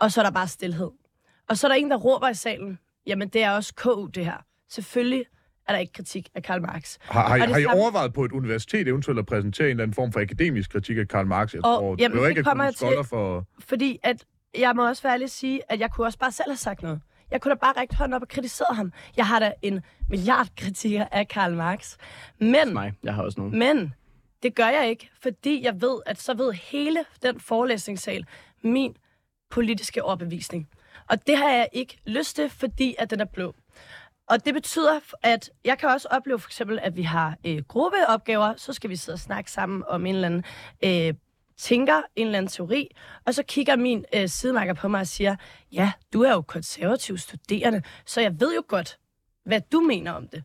[0.00, 0.90] Og så er der bare stillhed.
[1.48, 4.24] Og så er der en, der råber i salen, jamen det er også KU det
[4.24, 4.44] her.
[4.68, 5.24] Selvfølgelig
[5.68, 6.96] er der ikke kritik af Karl Marx.
[7.00, 9.94] Har, har, har I samme- overvejet på et universitet eventuelt at præsentere en eller anden
[9.94, 11.54] form for akademisk kritik af Karl Marx?
[11.54, 12.88] Jeg Og- tror, jamen, det ikke kommer jeg til.
[13.04, 13.44] for...
[13.60, 14.24] Fordi at
[14.58, 17.00] jeg må også være ærlig sige, at jeg kunne også bare selv have sagt noget.
[17.30, 18.92] Jeg kunne da bare række hånden op og kritisere ham.
[19.16, 21.96] Jeg har da en milliard kritikker af Karl Marx.
[22.40, 23.58] Men, Mig, jeg har også nogen.
[23.58, 23.94] men
[24.42, 28.24] det gør jeg ikke, fordi jeg ved, at så ved hele den forelæsningssal
[28.64, 28.96] min
[29.50, 30.68] politiske overbevisning.
[31.10, 33.54] Og det har jeg ikke lyst til, fordi at den er blå.
[34.28, 38.54] Og det betyder, at jeg kan også opleve for eksempel, at vi har øh, gruppeopgaver,
[38.56, 40.44] så skal vi sidde og snakke sammen om en eller anden
[40.84, 41.14] øh,
[41.56, 42.88] tænker, en eller anden teori,
[43.26, 45.36] og så kigger min øh, sidemarker på mig og siger,
[45.72, 48.98] ja, du er jo konservativ studerende, så jeg ved jo godt,
[49.44, 50.44] hvad du mener om det.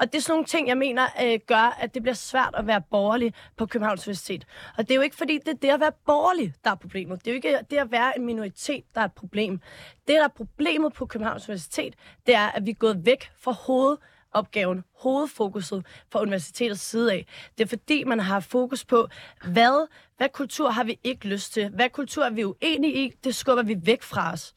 [0.00, 2.66] Og det er sådan nogle ting, jeg mener, øh, gør, at det bliver svært at
[2.66, 4.46] være borgerlig på Københavns Universitet.
[4.78, 7.24] Og det er jo ikke, fordi det er det at være borgerlig, der er problemet.
[7.24, 9.60] Det er jo ikke det at være en minoritet, der er et problem.
[10.08, 11.94] Det, der er problemet på Københavns Universitet,
[12.26, 17.26] det er, at vi er gået væk fra hovedopgaven, hovedfokuset fra universitetets side af.
[17.58, 19.08] Det er fordi, man har fokus på,
[19.44, 21.68] hvad, hvad kultur har vi ikke lyst til?
[21.68, 23.12] Hvad kultur er vi uenige i?
[23.24, 24.54] Det skubber vi væk fra os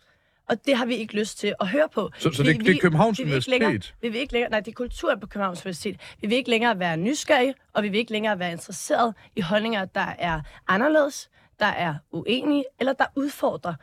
[0.50, 2.10] og det har vi ikke lyst til at høre på.
[2.18, 3.96] Så, så vi, det, det er Københavns vi vil længere, Universitet?
[4.02, 5.98] vi vil ikke længere, nej, det er kultur på Københavns Universitet.
[6.22, 9.86] Vi vil ikke længere være nysgerrige, og vi vil ikke længere være interesseret i holdninger,
[9.86, 11.30] der er anderledes,
[11.60, 13.74] der er uenige, eller der udfordrer.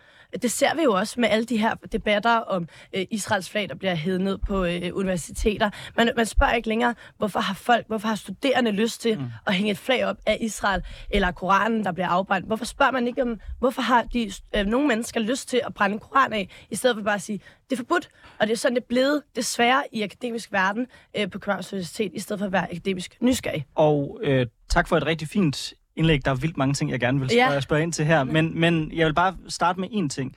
[0.42, 3.74] Det ser vi jo også med alle de her debatter om øh, Israels flag, der
[3.74, 5.70] bliver hævet ned på øh, universiteter.
[5.96, 9.24] Man, man spørger ikke længere, hvorfor har folk, hvorfor har studerende lyst til mm.
[9.46, 12.46] at hænge et flag op af Israel, eller Koranen, der bliver afbrændt.
[12.46, 15.94] Hvorfor spørger man ikke om, hvorfor har de, øh, nogle mennesker lyst til at brænde
[15.94, 18.08] en koran af, i stedet for bare at sige, det er forbudt.
[18.38, 20.86] Og det er sådan, det er blevet desværre i akademisk verden
[21.16, 23.66] øh, på Københavns Universitet, i stedet for at være akademisk nysgerrig.
[23.74, 26.24] Og øh, tak for et rigtig fint indlæg.
[26.24, 27.60] Der er vildt mange ting, jeg gerne vil spørge, Ja.
[27.60, 28.24] spørge ind til her.
[28.24, 30.36] Men, men jeg vil bare starte med én ting.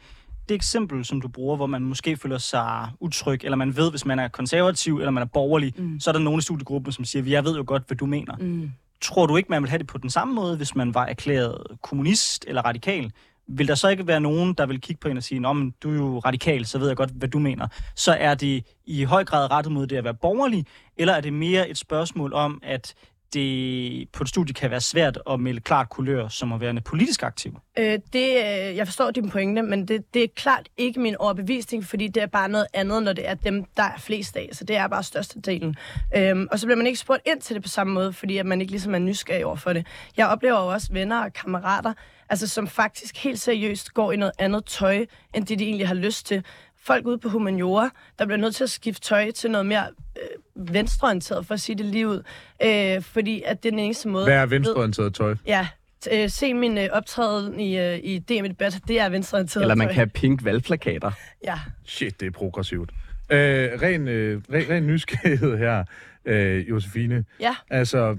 [0.50, 4.06] Det eksempel, som du bruger, hvor man måske føler sig utryg, eller man ved, hvis
[4.06, 6.00] man er konservativ, eller man er borgerlig, mm.
[6.00, 8.36] så er der nogle i studiegruppen, som siger, jeg ved jo godt, hvad du mener.
[8.40, 8.72] Mm.
[9.02, 11.58] Tror du ikke, man vil have det på den samme måde, hvis man var erklæret
[11.82, 13.12] kommunist eller radikal?
[13.48, 15.92] Vil der så ikke være nogen, der vil kigge på en og sige, om du
[15.92, 17.68] er jo radikal, så ved jeg godt, hvad du mener.
[17.96, 20.66] Så er det i høj grad rettet mod det at være borgerlig,
[20.98, 22.94] eller er det mere et spørgsmål om, at
[23.34, 27.24] det på et studie kan være svært at melde klart kulør som at være politisk
[27.24, 27.60] aktiv?
[27.78, 31.86] Øh, det, øh, jeg forstår dine pointe, men det, det er klart ikke min overbevisning,
[31.86, 34.50] fordi det er bare noget andet, når det er dem, der er flest af.
[34.52, 35.76] Så det er bare størstedelen.
[36.16, 38.46] Øhm, og så bliver man ikke spurgt ind til det på samme måde, fordi at
[38.46, 39.88] man ikke ligesom er nysgerrig over for det.
[40.18, 41.94] Jeg oplever jo også venner og kammerater,
[42.30, 45.96] altså som faktisk helt seriøst går i noget andet tøj, end det de egentlig har
[45.96, 46.44] lyst til.
[46.82, 47.90] Folk ude på humaniora,
[48.20, 49.88] der bliver nødt til at skifte tøj til noget mere
[50.18, 50.28] øh,
[50.60, 52.24] venstreorienteret, for at sige det lige ud.
[52.64, 54.26] Øh, fordi at det er den eneste måde...
[54.26, 55.36] Hvad er venstreorienteret tøj?
[55.48, 55.68] Ja,
[56.12, 59.64] øh, se min øh, optræden i, øh, i DM Debat, det er venstreorienteret.
[59.64, 59.94] Eller man tøj.
[59.94, 61.12] kan have pink valgplakater.
[61.44, 61.60] Ja.
[61.86, 62.92] Shit, det er progressivt.
[63.32, 63.38] Øh,
[63.82, 65.84] ren, øh, ren, ren nysgerrighed her,
[66.26, 67.26] øh, Josefine.
[67.40, 68.18] ja, Altså,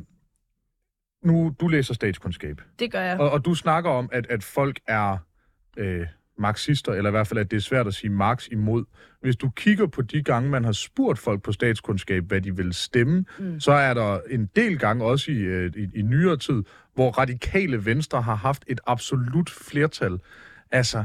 [1.24, 3.20] nu, du læser statskundskab, det gør jeg.
[3.20, 5.16] og, og du snakker om, at, at folk er
[5.76, 6.06] øh,
[6.40, 8.84] marxister, eller i hvert fald, at det er svært at sige Marx imod.
[9.22, 12.72] Hvis du kigger på de gange, man har spurgt folk på statskundskab, hvad de vil
[12.74, 13.60] stemme, mm.
[13.60, 16.62] så er der en del gange, også i, øh, i, i nyere tid,
[16.94, 20.18] hvor radikale venstre har haft et absolut flertal.
[20.70, 21.04] Altså,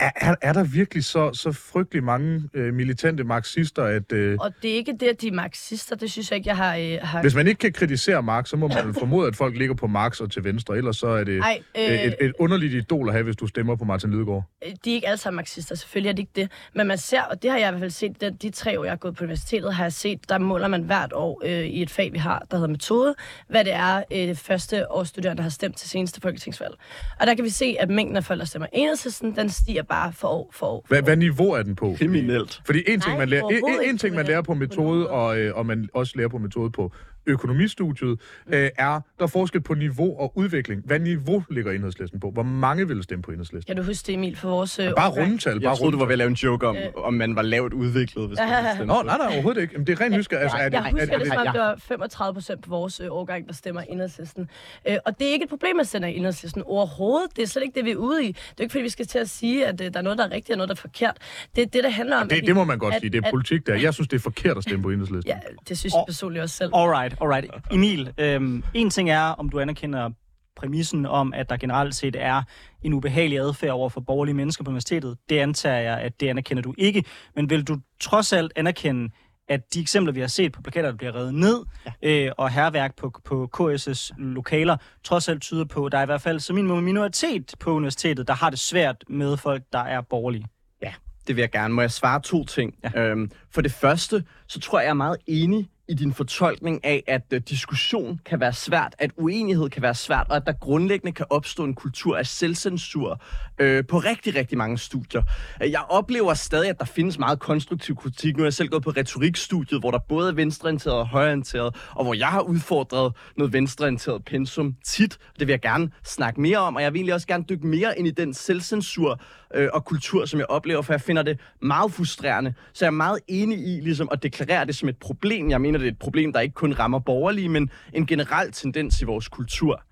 [0.00, 4.52] er, er, er der virkelig så, så frygtelig mange øh, militante marxister, at øh, Og
[4.62, 6.76] det er ikke det, at de er marxister, det synes jeg ikke, jeg har...
[6.76, 7.20] Øh, har...
[7.20, 10.20] hvis man ikke kan kritisere Marx, så må man formode, at folk ligger på Marx
[10.20, 13.14] og til venstre, ellers så er det Ej, øh, øh, et, et underligt idol at
[13.14, 14.44] have, hvis du stemmer på Martin Lidegaard.
[14.84, 16.50] de er ikke alle sammen marxister, selvfølgelig er det ikke det.
[16.74, 18.84] Men man ser, og det har jeg i hvert fald set, de, de tre år,
[18.84, 21.82] jeg har gået på universitetet, har jeg set, der måler man hvert år øh, i
[21.82, 23.14] et fag, vi har, der hedder metode,
[23.48, 26.74] hvad det er, øh, første års studerende har stemt til seneste folketingsvalg.
[27.20, 30.12] Og der kan vi se, at mængden af folk, der stemmer enhedslisten, den stiger bare
[30.12, 30.84] for år for år.
[30.88, 31.94] Hvad, hvad niveau er den på?
[31.98, 32.62] Kriminelt.
[32.66, 35.56] Fordi en ting, Nej, man lærer, en, en, ting, man lærer på metode, og, øh,
[35.56, 36.92] og man også lærer på metode på
[37.26, 40.82] økonomistudiet, øh, er, der er forskel på niveau og udvikling.
[40.84, 42.30] Hvad niveau ligger enhedslisten på?
[42.30, 43.74] Hvor mange vil stemme på enhedslisten?
[43.74, 44.78] Kan du huske det, Emil, for vores...
[44.78, 45.26] Øh, Bare årgang?
[45.26, 46.82] rundetal, bare Jeg troede, du var ved at lave en joke om, Øh.
[46.96, 48.84] om man var lavt udviklet, hvis man Ja.
[48.84, 49.72] Nå, nej, nej, overhovedet ikke.
[49.72, 50.42] Jamen, det er rent nysgerrig.
[50.42, 51.52] Altså, er det, Jeg husker er, det, er som om ja.
[51.52, 54.48] det var 35 procent på vores øh, årgang, der stemmer enhedslisten.
[54.88, 57.36] Øh, og det er ikke et problem, at sende enhedslisten overhovedet.
[57.36, 58.26] Det er slet ikke det, vi er ude i.
[58.26, 60.24] Det er ikke, fordi vi skal til at sige, at øh, der er noget, der
[60.24, 61.16] er rigtigt og noget, der er forkert.
[61.56, 62.28] Det er det, der handler om...
[62.28, 63.10] det, at vi- det må man godt at- sige.
[63.10, 63.74] Det er politik der.
[63.74, 65.32] Jeg synes, det er forkert at stemme på enhedslisten.
[65.32, 66.70] Ja, det synes jeg personligt også selv.
[66.74, 67.50] Alright, alright.
[67.70, 70.10] Emil, øhm, en ting er, om du anerkender
[70.56, 72.42] præmissen om, at der generelt set er
[72.82, 75.16] en ubehagelig adfærd over for borgerlige mennesker på universitetet.
[75.28, 77.04] Det antager jeg, at det anerkender du ikke.
[77.36, 79.10] Men vil du trods alt anerkende,
[79.48, 81.64] at de eksempler, vi har set på plakater, der bliver revet ned,
[82.02, 82.26] ja.
[82.26, 86.06] øh, og herværk på, på KS's lokaler, trods alt tyder på, at der er i
[86.06, 89.78] hvert fald som minimum en minoritet på universitetet, der har det svært med folk, der
[89.78, 90.46] er borgerlige.
[90.82, 90.92] Ja,
[91.26, 91.74] det vil jeg gerne.
[91.74, 92.74] Må jeg svare to ting?
[92.82, 93.00] Ja.
[93.00, 97.04] Øhm, for det første, så tror jeg, jeg er meget enig i din fortolkning af,
[97.06, 101.12] at uh, diskussion kan være svært, at uenighed kan være svært, og at der grundlæggende
[101.12, 103.20] kan opstå en kultur af selvcensur
[103.58, 105.22] øh, på rigtig, rigtig mange studier.
[105.60, 108.36] Jeg oplever stadig, at der findes meget konstruktiv kritik.
[108.36, 112.04] Nu er jeg selv gået på retorikstudiet, hvor der både er venstreorienteret og højreorienteret, og
[112.04, 115.18] hvor jeg har udfordret noget venstreorienteret pensum tit.
[115.38, 117.98] Det vil jeg gerne snakke mere om, og jeg vil egentlig også gerne dykke mere
[117.98, 119.20] ind i den selvcensur
[119.54, 122.54] øh, og kultur, som jeg oplever, for jeg finder det meget frustrerende.
[122.72, 125.50] Så jeg er meget enig i ligesom, at deklarere det som et problem.
[125.50, 129.00] Jeg mener, det er et problem, der ikke kun rammer borgerlige, men en generel tendens
[129.00, 129.82] i vores kultur.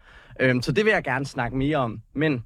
[0.41, 2.03] Øhm, så det vil jeg gerne snakke mere om.
[2.15, 2.45] Men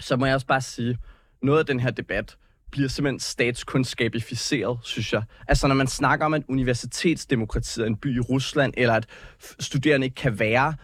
[0.00, 0.98] så må jeg også bare sige,
[1.42, 2.36] noget af den her debat
[2.70, 5.22] bliver simpelthen statskundskabificeret, synes jeg.
[5.48, 9.06] Altså når man snakker om, at universitetsdemokratiet er en by i Rusland, eller at
[9.60, 10.74] studerende ikke kan være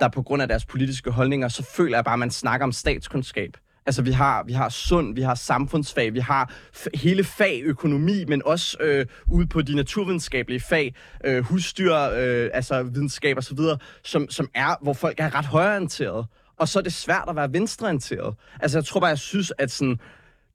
[0.00, 2.72] der på grund af deres politiske holdninger, så føler jeg bare, at man snakker om
[2.72, 3.56] statskundskab.
[3.86, 8.24] Altså, vi har, vi har sund, vi har samfundsfag, vi har f- hele fag økonomi,
[8.24, 10.94] men også øh, ude på de naturvidenskabelige fag,
[11.24, 13.58] øh, husdyr, øh, altså videnskab osv.,
[14.04, 16.26] som, som er, hvor folk er ret højorienterede.
[16.58, 18.34] Og så er det svært at være venstreorienteret.
[18.60, 19.98] Altså, jeg tror bare, jeg synes, at sådan,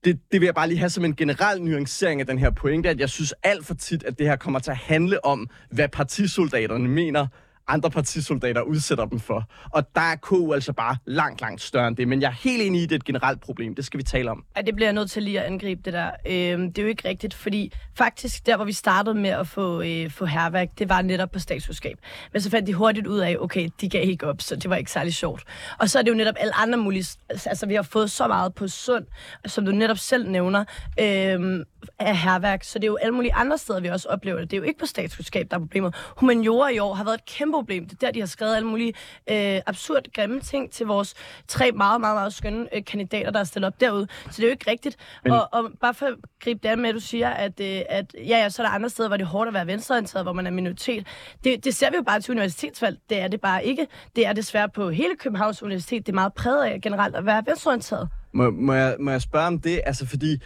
[0.03, 2.89] det, det vil jeg bare lige have som en generel nuancering af den her pointe,
[2.89, 5.87] at jeg synes alt for tit, at det her kommer til at handle om, hvad
[5.89, 7.27] partisoldaterne mener,
[7.69, 9.43] andre partisoldater udsætter dem for.
[9.69, 12.07] Og der er KU altså bare langt, langt større end det.
[12.07, 13.75] Men jeg er helt enig i, at det er et generelt problem.
[13.75, 14.43] Det skal vi tale om.
[14.57, 16.11] Ja, det bliver jeg nødt til lige at angribe, det der.
[16.25, 19.81] Øhm, det er jo ikke rigtigt, fordi faktisk der, hvor vi startede med at få,
[19.81, 21.97] øh, få herværk, det var netop på statsudskab.
[22.33, 24.75] Men så fandt de hurtigt ud af, okay, de gav ikke op, så det var
[24.75, 25.43] ikke særlig sjovt.
[25.79, 27.05] Og så er det jo netop alle andre mulige...
[27.29, 29.05] Altså, altså, vi har fået så meget på sund,
[29.45, 30.63] som du netop selv nævner,
[30.99, 31.65] øh,
[31.99, 32.63] af herværk.
[32.63, 34.51] Så det er jo alle mulige andre steder, vi også oplever det.
[34.51, 35.95] Det er jo ikke på statsudskab, der er problemet.
[36.17, 37.83] Humaniora i år har været et kæmpe problem.
[37.85, 38.93] Det er der, de har skrevet alle mulige
[39.31, 41.13] øh, absurd grimme ting til vores
[41.47, 44.07] tre meget, meget, meget skønne øh, kandidater, der er stillet op derude.
[44.25, 44.97] Så det er jo ikke rigtigt.
[45.23, 45.31] Men...
[45.31, 48.21] Og, og bare for at gribe det med, at du siger, at, øh, at ja,
[48.23, 50.47] ja, så er der andre steder, hvor det er hårdt at være venstreorienteret, hvor man
[50.47, 51.07] er minoritet.
[51.43, 52.97] Det, det ser vi jo bare til universitetsvalg.
[53.09, 53.87] Det er det bare ikke.
[54.15, 56.05] Det er desværre på hele Københavns Universitet.
[56.05, 58.09] Det er meget præget af generelt at være venstreorienteret.
[58.33, 59.81] Må, må, jeg, må jeg spørge om det?
[59.85, 60.37] Altså, fordi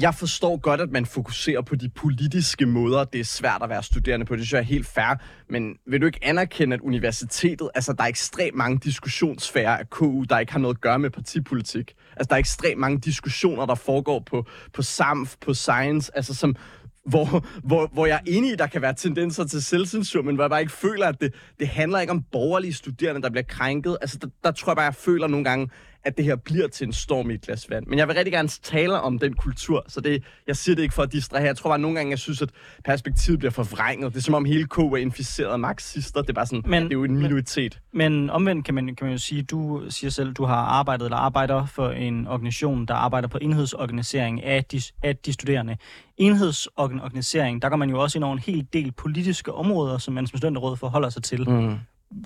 [0.00, 3.82] jeg forstår godt, at man fokuserer på de politiske måder, det er svært at være
[3.82, 4.36] studerende på.
[4.36, 5.20] Det synes jeg er helt fair.
[5.48, 10.22] Men vil du ikke anerkende, at universitetet, altså der er ekstremt mange diskussionsfærer af KU,
[10.22, 11.94] der ikke har noget at gøre med partipolitik.
[12.16, 16.56] Altså der er ekstremt mange diskussioner, der foregår på, på SAMF, på Science, altså som,
[17.04, 20.34] hvor, hvor, hvor jeg er enig i, at der kan være tendenser til selvcensur, men
[20.34, 23.44] hvor jeg bare ikke føler, at det, det handler ikke om borgerlige studerende, der bliver
[23.48, 23.96] krænket.
[24.00, 25.68] Altså, der, der tror jeg bare, jeg føler nogle gange,
[26.08, 27.86] at det her bliver til en storm i et glas vand.
[27.86, 30.94] Men jeg vil rigtig gerne tale om den kultur, så det, jeg siger det ikke
[30.94, 31.46] for at distrahere.
[31.46, 32.50] Jeg tror bare, at nogle gange, jeg synes, at
[32.84, 34.12] perspektivet bliver forvrænget.
[34.12, 36.20] Det er som om hele K er inficeret af marxister.
[36.20, 37.80] Det er bare sådan, men, det er jo en minoritet.
[37.92, 41.04] Men, men omvendt kan man, kan man jo sige, du siger selv, du har arbejdet
[41.04, 45.76] eller arbejder for en organisation, der arbejder på enhedsorganisering af de, af de studerende.
[46.16, 50.26] Enhedsorganisering, der går man jo også ind over en hel del politiske områder, som man
[50.26, 51.50] som studenterråd forholder sig til.
[51.50, 51.76] Mm.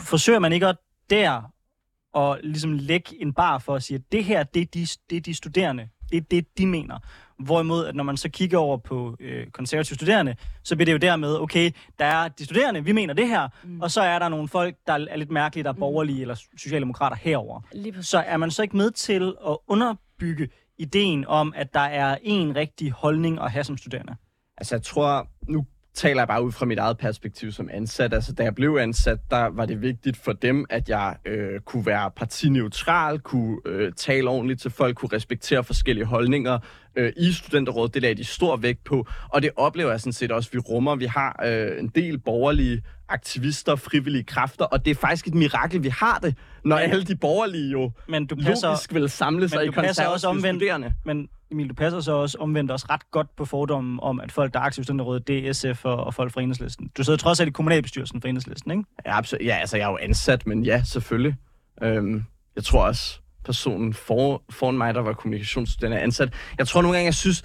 [0.00, 0.76] Forsøger man ikke at
[1.10, 1.42] der
[2.12, 5.16] og ligesom lægge en bar for at sige, at det her, det er de, det
[5.16, 5.88] er de studerende.
[6.10, 6.98] Det er det, de mener.
[7.38, 10.98] Hvorimod, at når man så kigger over på øh, konservative studerende, så bliver det jo
[10.98, 13.80] dermed, okay, der er de studerende, vi mener det her, mm.
[13.80, 15.78] og så er der nogle folk, der er lidt mærkelige, der er mm.
[15.78, 16.22] borgerlige mm.
[16.22, 17.60] eller socialdemokrater herover.
[18.00, 20.48] Så er man så ikke med til at underbygge
[20.78, 24.16] ideen om, at der er en rigtig holdning at have som studerende?
[24.56, 28.14] Altså, jeg tror, nu taler jeg bare ud fra mit eget perspektiv som ansat.
[28.14, 31.86] Altså, da jeg blev ansat, der var det vigtigt for dem, at jeg øh, kunne
[31.86, 36.58] være partineutral, kunne øh, tale ordentligt til folk, kunne respektere forskellige holdninger
[36.96, 37.94] øh, i studenterrådet.
[37.94, 40.96] Det lagde de stor vægt på, og det oplever jeg sådan set også, vi rummer.
[40.96, 45.82] Vi har øh, en del borgerlige aktivister, frivillige kræfter, og det er faktisk et mirakel,
[45.82, 49.48] vi har det, når men, alle de borgerlige jo men du passer, logisk vil samle
[49.48, 50.92] sig i konservative studerende.
[51.04, 54.54] Men Emil, du passer så også omvendt også ret godt på fordommen om, at folk,
[54.54, 56.90] der er aktive i Studenterrådet, det er SF og, og folk fra Enhedslisten.
[56.96, 58.84] Du sidder trods alt i kommunalbestyrelsen for Enhedslisten, ikke?
[59.06, 59.46] Ja, absolut.
[59.46, 61.34] ja, altså jeg er jo ansat, men ja, selvfølgelig.
[61.82, 62.24] Øhm,
[62.56, 66.34] jeg tror også, personen for, foran mig, der var kommunikationsstuderende, ansat.
[66.58, 67.42] Jeg tror nogle gange, jeg synes,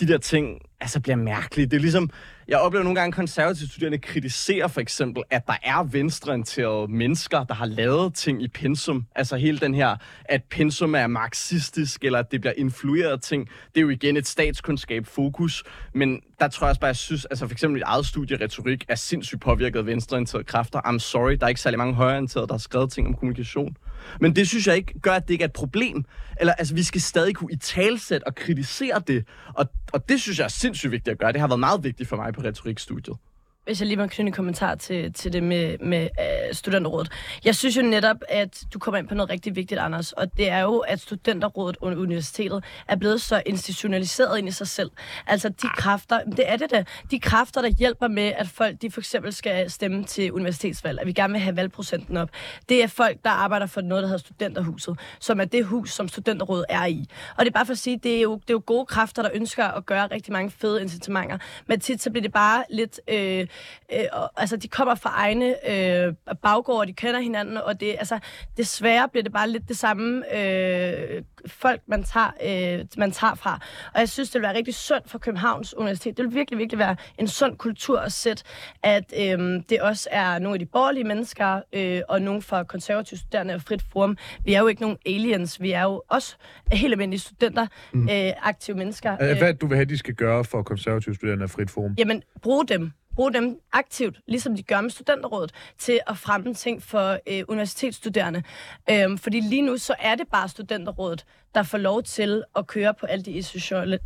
[0.00, 1.66] de der ting altså bliver mærkelige.
[1.66, 2.10] Det er ligesom,
[2.48, 7.44] jeg oplever nogle gange, at konservative studerende kritiserer for eksempel, at der er venstreorienterede mennesker,
[7.44, 9.06] der har lavet ting i pensum.
[9.14, 13.48] Altså hele den her, at pensum er marxistisk, eller at det bliver influeret af ting.
[13.74, 17.24] Det er jo igen et statskundskab fokus, men der tror jeg også bare, jeg synes,
[17.24, 20.80] altså for eksempel i eget studie retorik er sindssygt påvirket af venstreorienterede kræfter.
[20.80, 23.76] I'm sorry, der er ikke særlig mange højreorienterede, der har skrevet ting om kommunikation.
[24.20, 26.04] Men det synes jeg ikke gør, at det ikke er et problem.
[26.40, 29.24] Eller altså, vi skal stadig kunne i talsæt og kritisere det.
[29.54, 31.32] Og, og det synes jeg er sindssygt vigtigt at gøre.
[31.32, 33.16] Det har været meget vigtigt for mig på retorikstudiet.
[33.66, 37.12] Hvis jeg lige må knytte en kommentar til, til det med, med uh, studenterrådet.
[37.44, 40.50] Jeg synes jo netop, at du kommer ind på noget rigtig vigtigt, Anders, og det
[40.50, 44.90] er jo, at studenterrådet under universitetet er blevet så institutionaliseret ind i sig selv.
[45.26, 48.90] Altså de kræfter, det er det da, de kræfter, der hjælper med, at folk de
[48.90, 52.28] for eksempel skal stemme til universitetsvalg, at vi gerne vil have valgprocenten op,
[52.68, 56.08] det er folk, der arbejder for noget, der hedder Studenterhuset, som er det hus, som
[56.08, 57.04] studenterrådet er i.
[57.36, 59.22] Og det er bare for at sige, det er jo, det er jo gode kræfter,
[59.22, 63.00] der ønsker at gøre rigtig mange fede incitamenter, men tit så bliver det bare lidt...
[63.08, 63.46] Øh,
[63.92, 68.18] øh, og, altså, de kommer fra egne øh, baggårde, de kender hinanden, og det, altså,
[68.56, 72.30] desværre bliver det bare lidt det samme øh, folk, man tager,
[72.78, 73.60] øh, man tager fra.
[73.94, 76.16] Og jeg synes, det vil være rigtig sundt for Københavns Universitet.
[76.16, 78.44] Det vil virkelig, virkelig være en sund kultur at sætte,
[78.82, 83.18] at øh, det også er nogle af de borgerlige mennesker, øh, og nogle fra konservative
[83.18, 84.16] studerende og frit forum.
[84.44, 86.36] Vi er jo ikke nogen aliens, vi er jo også
[86.72, 88.02] helt almindelige studenter, mm.
[88.02, 89.16] øh, aktive mennesker.
[89.16, 91.94] Hvad det, du vil have, de skal gøre for konservative studerende og frit forum?
[91.98, 96.82] Jamen, brug dem bruge dem aktivt, ligesom de gør med studenterrådet, til at fremme ting
[96.82, 98.42] for øh, universitetsstuderende.
[98.90, 101.24] Øhm, fordi lige nu så er det bare studenterrådet,
[101.54, 103.30] der får lov til at køre på alle de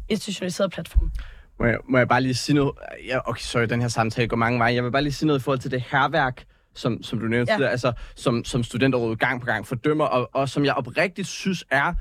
[0.08, 1.10] institutionaliserede platforme.
[1.58, 2.72] Må jeg, må jeg bare lige sige noget?
[3.06, 4.74] Ja, okay, sorry, den her samtale går mange veje.
[4.74, 6.44] Jeg vil bare lige sige noget i forhold til det herværk,
[6.74, 7.66] som, som du nævnte, ja.
[7.66, 11.94] altså, som, som studenterrådet gang på gang fordømmer, og, og som jeg oprigtigt synes er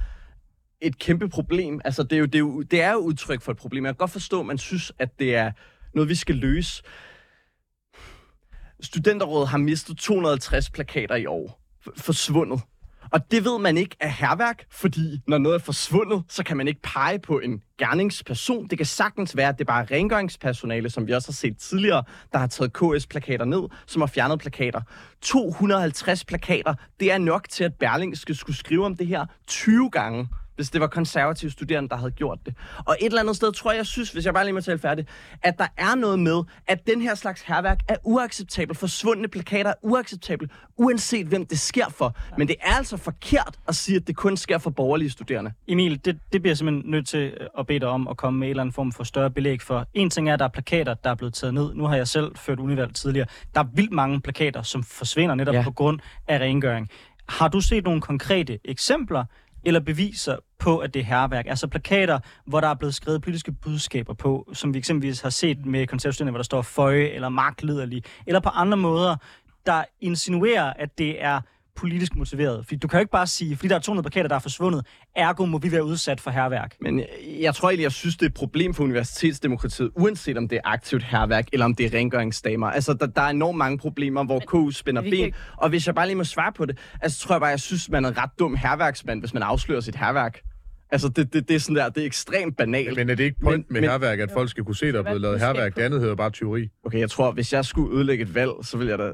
[0.81, 1.81] et kæmpe problem.
[1.85, 3.85] Altså, det er, jo, det, er jo, det er jo udtryk for et problem.
[3.85, 5.51] Jeg kan godt forstå, at man synes, at det er
[5.93, 6.83] noget, vi skal løse.
[8.81, 11.61] Studenterrådet har mistet 250 plakater i år.
[11.87, 12.61] F- forsvundet.
[13.11, 16.67] Og det ved man ikke er herværk, fordi når noget er forsvundet, så kan man
[16.67, 18.67] ikke pege på en gerningsperson.
[18.67, 22.03] Det kan sagtens være, at det er bare rengøringspersonale, som vi også har set tidligere,
[22.31, 24.81] der har taget KS-plakater ned, som har fjernet plakater.
[25.21, 30.27] 250 plakater, det er nok til, at Berlingske skulle skrive om det her 20 gange
[30.59, 32.55] hvis det var konservative studerende, der havde gjort det.
[32.85, 34.79] Og et eller andet sted tror jeg, jeg synes, hvis jeg bare lige må tale
[34.79, 35.09] færdigt,
[35.43, 38.75] at der er noget med, at den her slags herværk er uacceptabel.
[38.75, 42.15] Forsvundne plakater er uacceptabel, uanset hvem det sker for.
[42.37, 45.51] Men det er altså forkert at sige, at det kun sker for borgerlige studerende.
[45.67, 48.47] Emil, det, det bliver jeg simpelthen nødt til at bede dig om at komme med
[48.47, 49.87] en eller anden form for større belæg for.
[49.93, 51.73] En ting er, at der er plakater, der er blevet taget ned.
[51.73, 53.27] Nu har jeg selv ført univalg tidligere.
[53.55, 55.55] Der er vildt mange plakater, som forsvinder netop.
[55.55, 55.63] Ja.
[55.63, 56.89] på grund af rengøring.
[57.29, 59.25] Har du set nogle konkrete eksempler
[59.63, 61.45] eller beviser på, at det er herværk?
[61.47, 65.65] Altså plakater, hvor der er blevet skrevet politiske budskaber på, som vi eksempelvis har set
[65.65, 69.15] med konservative, hvor der står føje eller magtliderlig, eller på andre måder,
[69.65, 71.41] der insinuerer, at det er
[71.79, 72.65] politisk motiveret.
[72.65, 74.85] Fordi du kan jo ikke bare sige, fordi der er 200 plakater, der er forsvundet,
[75.15, 76.75] ergo må vi være udsat for herværk.
[76.81, 77.07] Men jeg,
[77.41, 80.61] jeg tror egentlig, jeg synes, det er et problem for universitetsdemokratiet, uanset om det er
[80.65, 82.67] aktivt herværk, eller om det er rengøringsdamer.
[82.67, 85.13] Altså, der, der er enormt mange problemer, hvor KU spænder ben.
[85.13, 87.59] ikke- Og hvis jeg bare lige må svare på det, altså tror jeg bare, jeg
[87.59, 90.39] synes, man er en ret dum herværksmand, hvis man afslører sit herværk.
[90.91, 92.95] Altså, det, det, det er sådan der, det er ekstremt banalt.
[92.95, 94.99] Men er det ikke point Men- med men- herværk, at folk skal kunne se, der
[94.99, 95.75] er blevet lavet herværk?
[95.75, 96.69] Det andet hedder bare tyveri.
[96.85, 99.11] Okay, jeg tror, hvis jeg skulle ødelægge et valg, så vil jeg da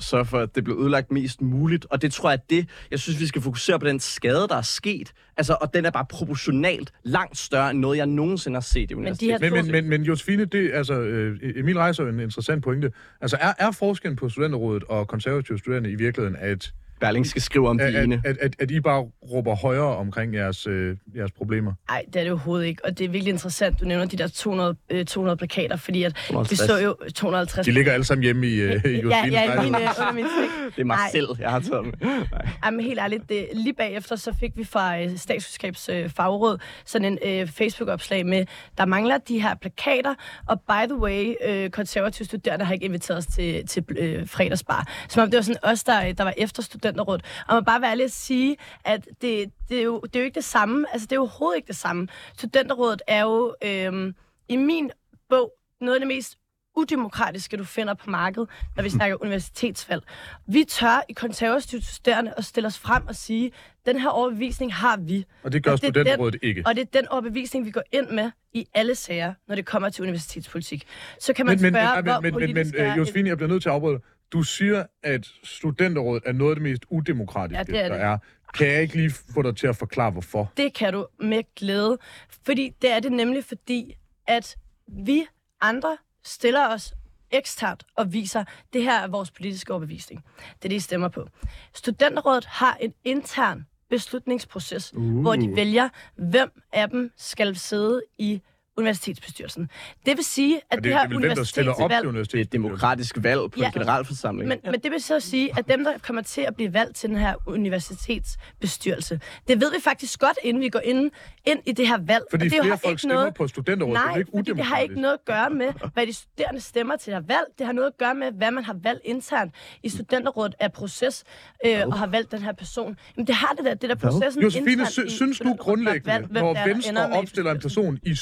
[0.00, 1.86] sørge for, at det bliver ødelagt mest muligt.
[1.90, 4.56] Og det tror jeg, at det, jeg synes, vi skal fokusere på den skade, der
[4.56, 5.12] er sket.
[5.36, 8.94] Altså, og den er bare proportionalt langt større end noget, jeg nogensinde har set i
[8.94, 9.40] universitetet.
[9.40, 12.92] her Men, men, men, men Josefine, det, altså, øh, Emil rejser en interessant pointe.
[13.20, 17.68] Altså, er, er forskellen på studenterrådet og konservative studerende i virkeligheden, at, Berling skal skrive
[17.68, 18.22] om at, ene.
[18.24, 21.72] at, at, at I bare råber højere omkring jeres, øh, jeres problemer?
[21.88, 22.84] Nej, det er det overhovedet ikke.
[22.84, 26.14] Og det er virkelig interessant, du nævner de der 200, øh, 200 plakater, fordi at
[26.14, 26.50] 250.
[26.50, 27.66] vi så jo 250.
[27.66, 30.24] De ligger alle sammen hjemme i, øh, i ja, ja, min, øh, under min.
[30.76, 31.92] Det er mig selv, jeg har taget med.
[32.00, 32.48] Nej.
[32.62, 36.58] Ej, men helt ærligt, det, lige bagefter så fik vi fra øh, Statskundskabs øh, fagråd
[36.84, 38.46] sådan en øh, Facebook-opslag med,
[38.78, 40.14] der mangler de her plakater,
[40.46, 44.88] og by the way, øh, konservative studerende har ikke inviteret os til, til øh, fredagsbar.
[45.08, 47.24] Som om det var sådan os, der, der var efter studenterrådet.
[47.48, 50.24] Og man bare være ærlig at sige, at det, det, er jo, det er jo
[50.24, 50.86] ikke det samme.
[50.92, 52.08] Altså, det er jo overhovedet ikke det samme.
[52.36, 54.12] Studenterrådet er jo øh,
[54.48, 54.90] i min
[55.28, 56.36] bog noget af det mest
[56.76, 60.02] udemokratiske, du finder på markedet, når vi snakker universitetsvalg.
[60.46, 63.52] Vi tør i konservative studerende at stille os frem og sige,
[63.86, 65.24] den her overbevisning har vi.
[65.42, 66.62] Og det gør Og det er studenterrådet ikke.
[66.66, 69.88] Og det er den overbevisning, vi går ind med i alle sager, når det kommer
[69.88, 70.86] til universitetspolitik.
[71.20, 73.48] Så kan man Men, men, spørge, men, hvor men, men, men, øh, Josefine, jeg bliver
[73.48, 74.00] nødt til at afbryde.
[74.32, 78.04] Du siger, at studenterrådet er noget af det mest udemokratiske, Ja, det er der det.
[78.04, 78.18] er.
[78.54, 80.52] Kan jeg ikke lige få dig til at forklare, hvorfor?
[80.56, 81.98] Det kan du med glæde.
[82.46, 84.56] Fordi det er det nemlig fordi, at
[84.88, 85.26] vi
[85.60, 86.94] andre stiller os
[87.30, 90.24] eksternt og viser, det her er vores politiske overbevisning.
[90.36, 91.26] Det er det, I stemmer på.
[91.74, 95.20] Studenterrådet har en intern beslutningsproces, uh.
[95.20, 98.42] hvor de vælger, hvem af dem skal sidde i
[98.80, 99.70] universitetsbestyrelsen.
[100.06, 102.32] Det vil sige, at det, det, her det er der op universitetsvalg...
[102.32, 103.66] Det er et demokratisk valg på Ja.
[103.66, 104.48] en generalforsamling.
[104.48, 107.08] Men, men det vil så sige, at dem, der kommer til at blive valgt til
[107.08, 111.10] den her universitetsbestyrelse, det ved vi faktisk godt, inden vi går ind,
[111.46, 112.24] ind i det her valg.
[112.30, 113.96] Fordi det flere har folk ikke stemmer noget, på studenterrådet.
[113.96, 116.60] det er Nej, ikke fordi det har ikke noget at gøre med, hvad de studerende
[116.60, 117.46] stemmer til at valg.
[117.58, 121.24] Det har noget at gøre med, hvad man har valgt internt i studenterrådet af proces,
[121.66, 122.96] øh, og har valgt den her person.
[123.16, 126.32] Jamen det har det der, det der processen Josefine, internt i synes du grundlæggende, valgt,
[126.32, 128.14] når der, der Venstre opstiller en person i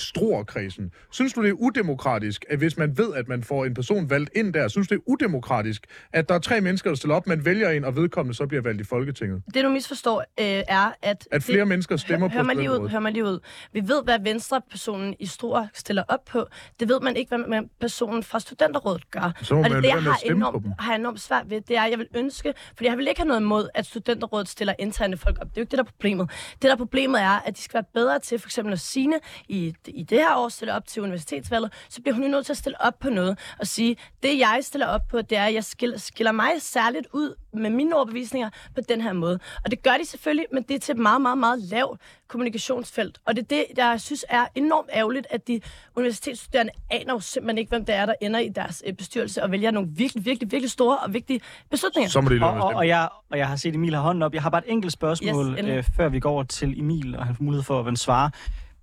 [0.49, 4.11] Storkredsen, synes du det er udemokratisk, at hvis man ved, at man får en person
[4.11, 7.15] valgt ind der, synes du det er udemokratisk, at der er tre mennesker, der stiller
[7.15, 9.42] op, man vælger en, og vedkommende så bliver valgt i Folketinget?
[9.55, 11.29] Det du misforstår øh, er, at...
[11.33, 13.40] At flere det, mennesker stemmer hør, på hør mig lige ud, hør mig lige ud.
[13.73, 16.46] Vi ved, hvad Venstre-personen i Stor stiller op på.
[16.81, 19.38] Det ved man ikke, hvad man- personen fra studenterrådet gør.
[19.42, 21.61] Så må og man det, det, jeg at har på enormt, har enormt svært ved,
[21.61, 24.49] det er, at jeg vil ønske, fordi jeg vil ikke have noget imod, at studenterrådet
[24.49, 25.46] stiller interne folk op.
[25.49, 26.31] Det er jo ikke det, der er problemet.
[26.53, 29.15] Det, der er problemet er, at de skal være bedre til, for eksempel når Signe
[29.49, 32.52] i, i det her år stiller op til universitetsvalget, så bliver hun jo nødt til
[32.52, 35.54] at stille op på noget og sige, det jeg stiller op på, det er, at
[35.54, 39.38] jeg skiller, skiller mig særligt ud med mine overbevisninger på den her måde.
[39.64, 43.18] Og det gør de selvfølgelig, men det er til et meget, meget, meget lavt kommunikationsfelt.
[43.24, 45.60] Og det er det, jeg synes er enormt ærgerligt, at de
[45.96, 49.50] universitetsstuderende aner jo simpelthen ikke, hvem det er, der ender i deres øh, bestyrelse og
[49.50, 52.10] vælger nogle virkelig, virkelig, virkelig store og vigtige beslutninger.
[52.10, 54.35] Så må det Og, og, og, jeg, og jeg har set Emil have hånden op.
[54.35, 57.26] Jeg har bare et enkelt spørgsmål, Yes, øh, før vi går over til Emil, og
[57.26, 58.31] han får mulighed for at svare.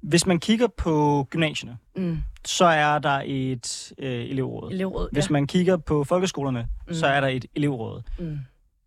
[0.10, 2.18] Hvis man kigger på gymnasierne, Mm.
[2.46, 4.72] så er der et øh, elevråd.
[4.72, 5.32] Elevråd, Hvis ja.
[5.32, 6.94] man kigger på folkeskolerne, mm.
[6.94, 8.02] så er der et elevråd.
[8.20, 8.38] Mm.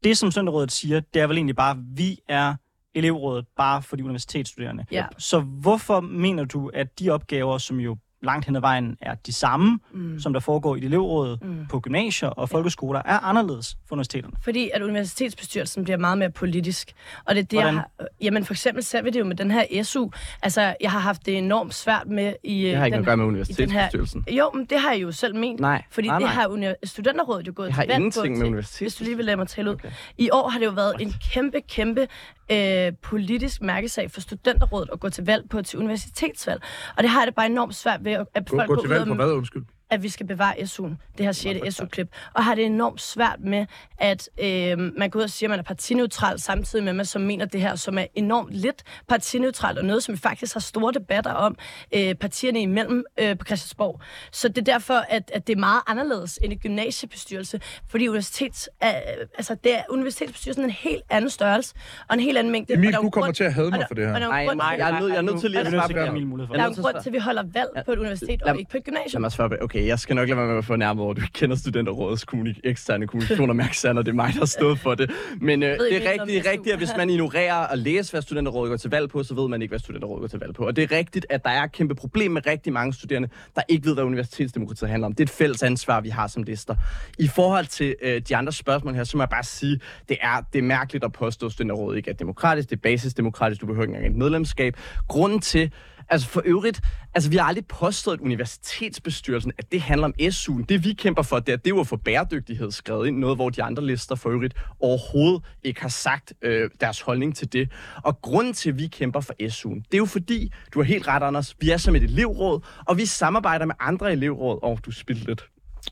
[0.05, 2.55] Det, som Sønderrådet siger, det er vel egentlig bare, at vi er
[2.95, 4.85] elevrådet bare for de universitetsstuderende.
[4.93, 5.07] Ja.
[5.19, 9.33] Så hvorfor mener du, at de opgaver, som jo langt hen ad vejen er de
[9.33, 10.21] samme, mm.
[10.21, 11.67] som der foregår i elevrådet mm.
[11.71, 14.33] på gymnasier og folkeskoler, er anderledes for universiteterne?
[14.45, 16.93] Fordi at universitetsbestyrelsen bliver meget mere politisk.
[17.25, 17.75] Og det er det, Hvordan?
[17.75, 20.09] jeg har, jamen for eksempel ser vi det jo med den her SU.
[20.43, 23.05] Altså, jeg har haft det enormt svært med i Det har ikke den, noget at
[23.07, 24.25] gøre med universitetsbestyrelsen.
[24.29, 24.37] her...
[24.37, 25.61] Jo, men det har jeg jo selv ment.
[25.61, 25.83] Nej.
[25.91, 26.35] Fordi nej, det nej.
[26.35, 28.81] har uni- studenterrådet jo gået Det har til ingenting med universitet.
[28.85, 29.75] Hvis du lige vil lade mig tale ud.
[29.75, 29.91] Okay.
[30.19, 32.09] I år har det jo været en kæmpe, kæmpe
[32.51, 36.63] øh, politisk mærkesag for studenterrådet at gå til valg på til universitetsvalg.
[36.97, 39.07] Og det har jeg det bare enormt svært ved, at Gå, folk gå til valg
[39.07, 39.65] på hvad, undskyld?
[39.91, 41.75] At vi skal bevare SU'en, det her 6.
[41.77, 43.67] SU-klip, og har det enormt svært med,
[43.99, 47.07] at øh, man går ud og siger, at man er partineutral, samtidig med, at man
[47.07, 50.61] så mener det her, som er enormt lidt partineutralt, og noget, som vi faktisk har
[50.61, 51.57] store debatter om
[51.95, 54.01] øh, partierne imellem øh, på Christiansborg.
[54.33, 58.69] Så det er derfor, at, at det er meget anderledes end en gymnasiebestyrelse, fordi universitets,
[58.85, 58.91] øh,
[59.39, 61.75] altså det er universitetsbestyrelsen en helt anden størrelse,
[62.09, 62.75] og en helt anden mængde.
[62.75, 64.15] Emil, er du kommer grund- til at hade mig for det her.
[64.15, 65.93] er Nej, nej, jeg er nødt, jeg er nødt til lige at er svare på
[65.93, 66.49] det.
[66.59, 68.77] Der er til grund til, at vi holder valg på et universitet, og ikke på
[68.77, 69.13] et gymnasium.
[69.13, 69.55] Lad mig svare på.
[69.61, 72.25] Okay, jeg skal nok lade være med at få nærmere over, du ikke kender studenterrådets
[72.25, 74.03] kommunik- eksterne kommunikation og mærksander.
[74.03, 75.11] Det er mig, der har stået for det.
[75.41, 78.77] Men øh, det er rigtigt, rigtigt, at hvis man ignorerer at læse, hvad studenterrådet går
[78.77, 80.67] til valg på, så ved man ikke, hvad studenterrådet går til valg på.
[80.67, 83.63] Og det er rigtigt, at der er et kæmpe problem med rigtig mange studerende, der
[83.69, 85.13] ikke ved, hvad universitetsdemokratiet handler om.
[85.13, 86.75] Det er et fælles ansvar, vi har som lister.
[87.19, 90.43] I forhold til øh, de andre spørgsmål her, så må jeg bare sige, det er,
[90.53, 92.71] det er mærkeligt at påstå, at studenterrådet ikke er demokratisk.
[92.71, 93.61] Det er basisdemokratisk.
[93.61, 94.77] Du behøver ikke engang et medlemskab.
[95.09, 95.73] Grunden til,
[96.11, 96.81] Altså for øvrigt,
[97.15, 100.65] altså vi har aldrig påstået, at universitetsbestyrelsen, at det handler om SU'en.
[100.69, 103.37] Det vi kæmper for, det er, det er jo at få bæredygtighed skrevet ind, noget
[103.37, 107.73] hvor de andre lister for øvrigt overhovedet ikke har sagt øh, deres holdning til det.
[108.05, 111.09] Og grunden til, at vi kæmper for SU'en, det er jo fordi, du har helt
[111.09, 114.59] ret, Anders, vi er som et elevråd, og vi samarbejder med andre elevråd.
[114.63, 115.49] Og oh, du spildte lidt.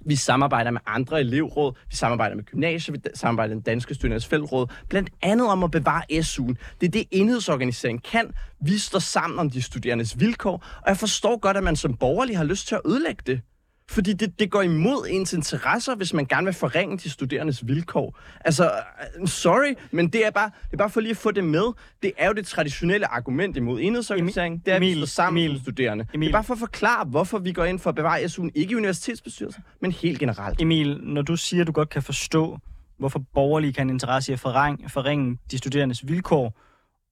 [0.06, 4.26] Vi samarbejder med andre elevråd, vi samarbejder med gymnasier, vi samarbejder med den danske studerendes
[4.26, 6.54] fællesråd, blandt andet om at bevare SU'en.
[6.80, 8.30] Det er det, enhedsorganisering kan.
[8.60, 12.36] Vi står sammen om de studerendes vilkår, og jeg forstår godt, at man som borgerlig
[12.36, 13.40] har lyst til at ødelægge det.
[13.90, 18.18] Fordi det, det går imod ens interesser, hvis man gerne vil forringe de studerendes vilkår.
[18.44, 18.72] Altså,
[19.20, 21.72] øh, sorry, men det er, bare, det er bare for lige at få det med.
[22.02, 24.64] Det er jo det traditionelle argument imod enhedsorganisering.
[24.66, 26.04] Det er, at vi Emil, står sammen Emil, som studerende.
[26.04, 26.28] Det Emil.
[26.28, 28.50] er bare for at forklare, hvorfor vi går ind for at bevare SU'en.
[28.54, 30.62] Ikke i universitetsbestyrelsen, men helt generelt.
[30.62, 32.58] Emil, når du siger, at du godt kan forstå,
[32.98, 36.60] hvorfor borgerlige kan have en interesse i at forringe, forringe de studerendes vilkår,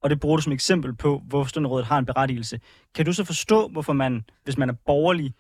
[0.03, 2.61] og det bruger du som eksempel på, hvorfor studenterrådet har en berettigelse.
[2.95, 5.35] Kan du så forstå, hvorfor man, hvis man er borgerlig,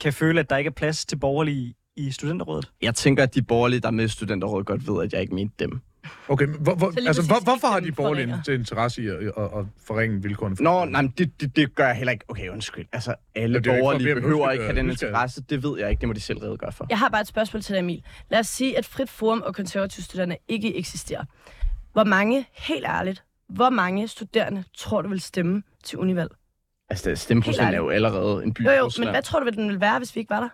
[0.00, 2.70] kan føle, at der ikke er plads til borgerlige i studenterrådet?
[2.82, 5.34] Jeg tænker, at de borgerlige, der er med i studenterrådet, godt ved, at jeg ikke
[5.34, 5.80] mente dem.
[6.28, 8.54] Okay, men hvor, hvor, altså, hvor, ikke hvorfor har de borgerlige forringer.
[8.54, 10.56] en interesse i at, at, at forringe vilkårene?
[10.56, 12.24] for- Nå, nej, men det, det, det gør jeg heller ikke.
[12.28, 12.86] Okay, undskyld.
[12.92, 15.42] Altså, alle Ja, er ikke borgerlige om behøver undskyld, ikke have den interesse.
[15.50, 16.00] Det ved jeg ikke.
[16.00, 16.86] Det må de selv redegøre for.
[16.90, 18.02] Jeg har bare et spørgsmål til dig, Emil.
[18.30, 21.24] Lad os sige, at Frit Forum og konservative studerende ikke eksisterer.
[21.92, 26.30] Hvor mange, helt ærligt, hvor mange studerende tror du vil stemme til univalg?
[26.90, 29.80] Altså, stemmeprocent er jo allerede en by Jo, jo, men hvad tror du, den vil
[29.80, 30.48] være, hvis vi ikke var der?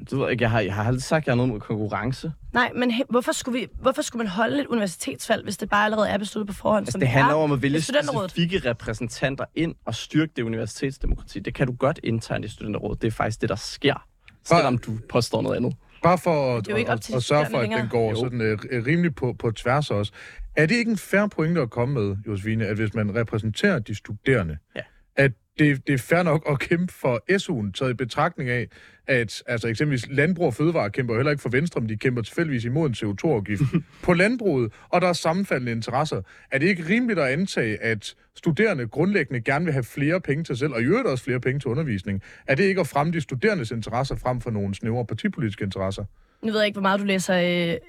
[0.00, 0.42] Det ved jeg ikke.
[0.42, 2.32] Jeg har, jeg har aldrig sagt, at jeg har noget mod konkurrence.
[2.52, 5.84] Nej, men he- hvorfor skulle, vi, hvorfor skulle man holde et universitetsvalg, hvis det bare
[5.84, 6.82] allerede er besluttet på forhånd?
[6.82, 11.38] Altså, som det handler er om at vælge specifikke repræsentanter ind og styrke det universitetsdemokrati.
[11.40, 13.02] Det kan du godt internt i studenterrådet.
[13.02, 14.06] Det er faktisk det, der sker.
[14.44, 15.74] Selvom du påstår noget andet.
[16.02, 18.16] Bare for at, at, at, sørge for, at den går Jo.
[18.16, 20.12] sådan uh, rimelig på, på tværs også.
[20.56, 23.94] Er det ikke en fair pointe at komme med, Josefine, at hvis man repræsenterer de
[23.94, 24.80] studerende, Ja.
[25.20, 28.68] At det, det er fair nok at kæmpe for SU'en, taget i betragtning af,
[29.06, 32.64] at altså eksempelvis Landbrug og Fødevare kæmper heller ikke for Venstre, men de kæmper tilfældigvis
[32.64, 33.62] imod en CO2-afgift
[34.04, 36.22] på landbruget, og der er sammenfaldende interesser.
[36.50, 40.56] Er det ikke rimeligt at antage, at studerende grundlæggende gerne vil have flere penge til
[40.56, 42.22] sig selv, og i øvrigt også flere penge til undervisning?
[42.46, 46.04] Er det ikke at fremme de studerendes interesser frem for nogle snævre partipolitiske interesser?
[46.42, 47.34] Nu ved jeg ikke, hvor meget du læser,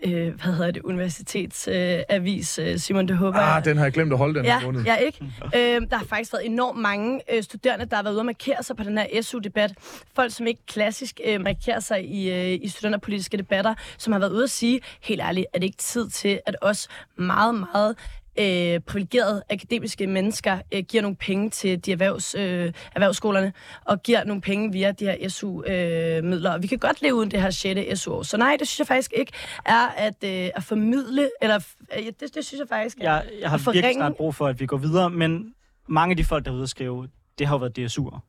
[0.03, 3.55] øh, øh, hvad hedder det, universitetsavis, øh, øh, Simon, det håber jeg.
[3.55, 4.83] Ah, den har jeg glemt at holde den Ja, her måned.
[4.83, 5.17] ja ikke?
[5.55, 8.63] Øh, der har faktisk været enormt mange øh, studerende, der har været ude og markere
[8.63, 9.73] sig på den her SU-debat.
[10.15, 14.31] Folk, som ikke klassisk øh, markerer sig i, øh, i studenterpolitiske debatter, som har været
[14.31, 16.87] ude at sige, helt ærligt, er det ikke tid til, at os
[17.17, 17.95] meget, meget
[18.39, 23.53] øh, privilegerede akademiske mennesker øh, giver nogle penge til de erhvervs, øh, erhvervsskolerne,
[23.85, 26.51] og giver nogle penge via de her SU-midler.
[26.53, 27.99] og vi kan godt leve uden det her 6.
[28.01, 28.23] SU-år.
[28.23, 29.31] Så nej, det synes jeg faktisk ikke
[29.65, 31.59] er at, øh, at formidle, eller
[31.97, 34.35] øh, det, det synes jeg faktisk er Jeg, jeg har at virkelig forringe- snart brug
[34.35, 35.53] for, at vi går videre, men
[35.87, 37.07] mange af de folk, der er ude at skrive,
[37.39, 38.19] det har jo været DSU'er.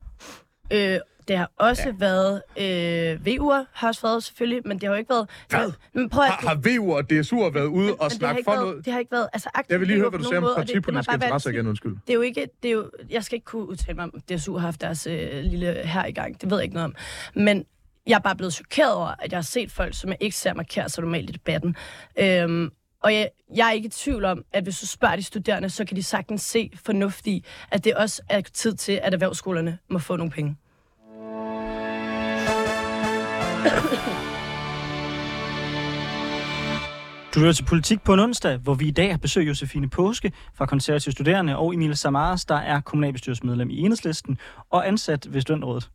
[0.71, 1.93] Øh, det har også ja.
[1.99, 5.29] været øh, VU'er, har også været selvfølgelig, men det har jo ikke været...
[5.49, 5.71] Hvad?
[5.93, 8.51] Men prøv at, Har, har VU og DSU været ude og men har snakke for
[8.51, 8.85] været, noget?
[8.85, 9.27] Det har ikke været...
[9.33, 11.67] Altså, Jeg vil lige VU'er høre, hvad du siger om og partipolitiske interesser en- igen,
[11.67, 11.91] undskyld.
[12.07, 12.47] Det er jo ikke...
[12.63, 15.07] Det er jo, jeg skal ikke kunne udtale mig om, at DSU har haft deres
[15.07, 16.41] øh, lille her i gang.
[16.41, 16.95] Det ved jeg ikke noget om.
[17.35, 17.65] Men
[18.07, 20.53] jeg er bare blevet chokeret over, at jeg har set folk, som jeg ikke ser
[20.53, 21.75] markere sig normalt i debatten.
[22.19, 22.69] Øhm,
[23.03, 25.85] Og jeg, jeg er ikke i tvivl om, at hvis du spørger de studerende, så
[25.85, 29.99] kan de sagtens se fornuft i, at det også er tid til, at erhvervsskolerne må
[29.99, 30.55] få nogle penge.
[37.35, 40.31] Du lytter til Politik på en onsdag, hvor vi i dag har besøg Josefine Påske
[40.55, 44.37] fra Konservative Studerende og Emil Samaras, der er kommunalbestyrelsesmedlem i Enhedslisten
[44.69, 45.89] og ansat ved Studentrådet.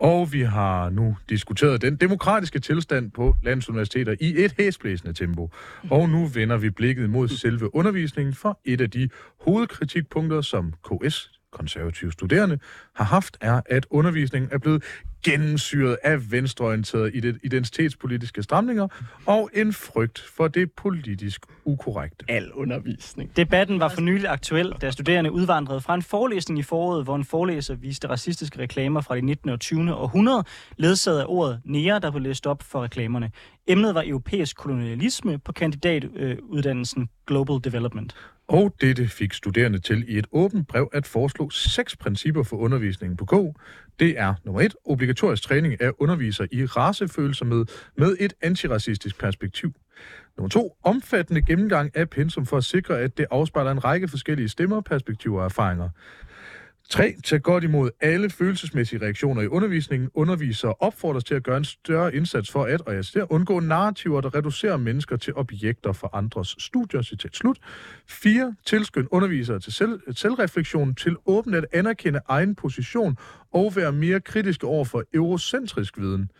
[0.00, 5.50] Og vi har nu diskuteret den demokratiske tilstand på landets universiteter i et hæsblæsende tempo.
[5.90, 9.08] Og nu vender vi blikket mod selve undervisningen for et af de
[9.40, 12.58] hovedkritikpunkter, som KS, konservative studerende,
[12.94, 14.84] har haft, er, at undervisningen er blevet
[15.22, 18.88] gennemsyret af venstreorienterede ident- identitetspolitiske stramninger
[19.26, 22.24] og en frygt for det politisk ukorrekte.
[22.28, 23.36] Al undervisning.
[23.36, 27.24] Debatten var for nylig aktuel, da studerende udvandrede fra en forelæsning i foråret, hvor en
[27.24, 29.50] forelæser viste racistiske reklamer fra det 19.
[29.50, 29.94] og 20.
[29.94, 30.44] århundrede,
[30.76, 33.30] ledsaget af ordet nære, der blev læst op for reklamerne.
[33.66, 38.14] Emnet var europæisk kolonialisme på kandidatuddannelsen Global Development.
[38.50, 43.16] Og dette fik studerende til i et åbent brev at foreslå seks principper for undervisningen
[43.16, 43.56] på K.
[44.00, 47.64] Det er nummer et, obligatorisk træning af undervisere i racefølsomhed
[47.96, 49.72] med et antiracistisk perspektiv.
[50.36, 54.48] Nummer to, omfattende gennemgang af pensum for at sikre, at det afspejler en række forskellige
[54.48, 55.88] stemmer, perspektiver og erfaringer.
[56.90, 57.14] 3.
[57.24, 60.10] Tag godt imod alle følelsesmæssige reaktioner i undervisningen.
[60.14, 64.20] Undervisere opfordres til at gøre en større indsats for at, og jeg siger, undgå narrativer,
[64.20, 67.02] der reducerer mennesker til objekter for andres studier.
[67.02, 67.58] Citat slut.
[68.08, 68.54] 4.
[68.66, 73.16] Tilskynd undervisere til selv, selvreflektion, til åbent at anerkende egen position
[73.52, 76.30] og være mere kritiske over for eurocentrisk viden.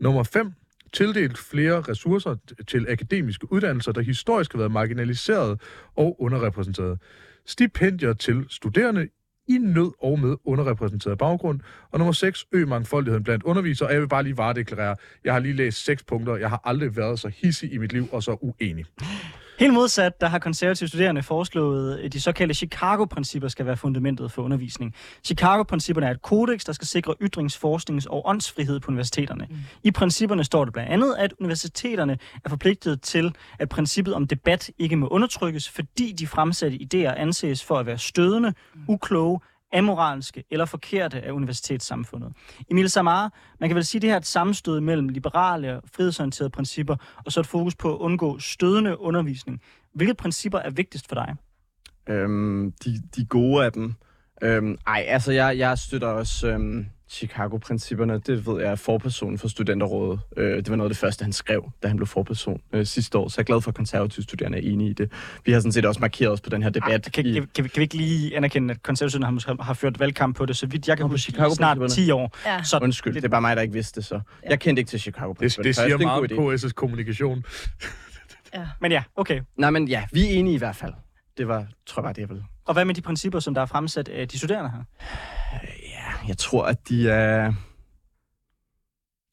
[0.00, 0.52] Nummer 5
[0.92, 2.36] tildelt flere ressourcer
[2.68, 5.60] til akademiske uddannelser, der historisk har været marginaliseret
[5.96, 6.98] og underrepræsenteret.
[7.46, 9.08] Stipendier til studerende
[9.48, 11.60] i nød og med underrepræsenteret baggrund.
[11.90, 13.88] Og nummer 6, øg mangfoldigheden blandt undervisere.
[13.88, 16.36] Og jeg vil bare lige varedeklarere, jeg har lige læst seks punkter.
[16.36, 18.86] Jeg har aldrig været så hissig i mit liv og så uenig.
[19.58, 24.42] Helt modsat, der har konservative studerende foreslået, at de såkaldte Chicago-principper skal være fundamentet for
[24.42, 24.94] undervisning.
[25.24, 29.46] Chicago-principperne er et kodex, der skal sikre ytrings-, forsknings- og åndsfrihed på universiteterne.
[29.50, 29.56] Mm.
[29.82, 34.70] I principperne står det blandt andet, at universiteterne er forpligtet til, at princippet om debat
[34.78, 38.54] ikke må undertrykkes, fordi de fremsatte idéer anses for at være stødende,
[38.88, 39.40] ukloge,
[39.74, 42.32] amoralske eller forkerte af universitetssamfundet.
[42.70, 45.82] Emil Samara, man kan vel sige, at det her er et sammenstød mellem liberale og
[45.94, 46.96] frihedsorienterede principper,
[47.26, 49.60] og så et fokus på at undgå stødende undervisning.
[49.94, 51.36] Hvilke principper er vigtigst for dig?
[52.08, 53.94] Øhm, de, de gode af dem.
[54.42, 58.18] Øhm, ej, altså jeg, jeg støtter også øhm, Chicago-principperne.
[58.18, 60.20] Det ved jeg er forpersonen for studenterrådet.
[60.36, 63.18] Øh, det var noget af det første, han skrev, da han blev forperson øh, sidste
[63.18, 63.28] år.
[63.28, 65.12] Så jeg er glad for, at konservative studerende er enige i det.
[65.44, 66.90] Vi har sådan set også markeret os på den her debat.
[66.90, 69.74] Ej, kan, kan, kan, kan, vi, kan vi ikke lige anerkende, at konservative har, har
[69.74, 71.88] ført valgkamp på det, så vidt jeg kan huske, i Chicago-principperne.
[71.88, 72.36] snart 10 år.
[72.46, 72.62] Ja.
[72.62, 74.20] Så Undskyld, det er bare mig, der ikke vidste det så.
[74.50, 77.44] Jeg kendte ikke til chicago Det, det siger meget om KS' kommunikation.
[78.80, 79.40] Men ja, okay.
[79.56, 80.92] Nej, men ja, vi er enige i hvert fald.
[81.38, 82.44] Det var, tror jeg bare, det jeg ville.
[82.66, 84.82] Og hvad med de principper, som der er fremsat af de studerende her?
[86.28, 87.52] Jeg tror, at de er...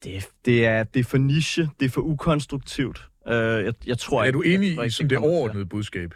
[0.04, 3.08] Det, er- det, er, det er for niche, det er for ukonstruktivt.
[3.26, 6.14] Uh, jeg, jeg tror, Er du jeg enig tror i sådan det overordnede budskab?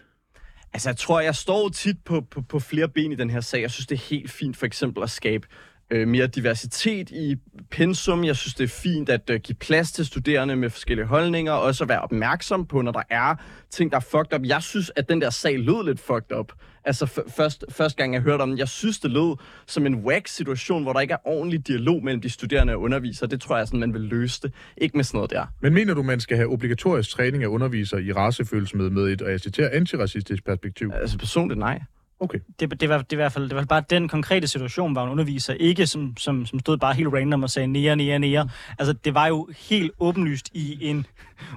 [0.73, 3.63] Altså, jeg tror, jeg står tit på, på, på flere ben i den her sag.
[3.63, 5.47] Jeg synes, det er helt fint for eksempel at skabe
[5.91, 7.37] øh, mere diversitet i
[7.71, 8.25] pensum.
[8.25, 11.63] Jeg synes, det er fint at øh, give plads til studerende med forskellige holdninger, og
[11.63, 13.35] også at være opmærksom på, når der er
[13.71, 14.41] ting, der er fucked up.
[14.45, 16.53] Jeg synes, at den der sag lød lidt fucked up.
[16.85, 19.95] Altså, f- først, første gang jeg hørte om den, jeg synes, det lød som en
[19.95, 23.29] whack situation, hvor der ikke er ordentlig dialog mellem de studerende og undervisere.
[23.31, 24.53] Det tror jeg, sådan, man vil løse det.
[24.77, 25.47] Ikke med sådan noget der.
[25.61, 29.31] Men mener du, man skal have obligatorisk træning af undervisere i racefølsomhed med et, og
[29.31, 30.91] jeg citerer, antiracistisk perspektiv?
[30.95, 31.81] Altså, personligt nej.
[32.21, 32.39] Okay.
[32.61, 35.03] Det, det, var, det, er i hvert fald, det var bare den konkrete situation, hvor
[35.05, 38.49] en underviser ikke som, som, som stod bare helt random og sagde nære, nære, nære.
[38.79, 41.07] Altså, det var jo helt åbenlyst i en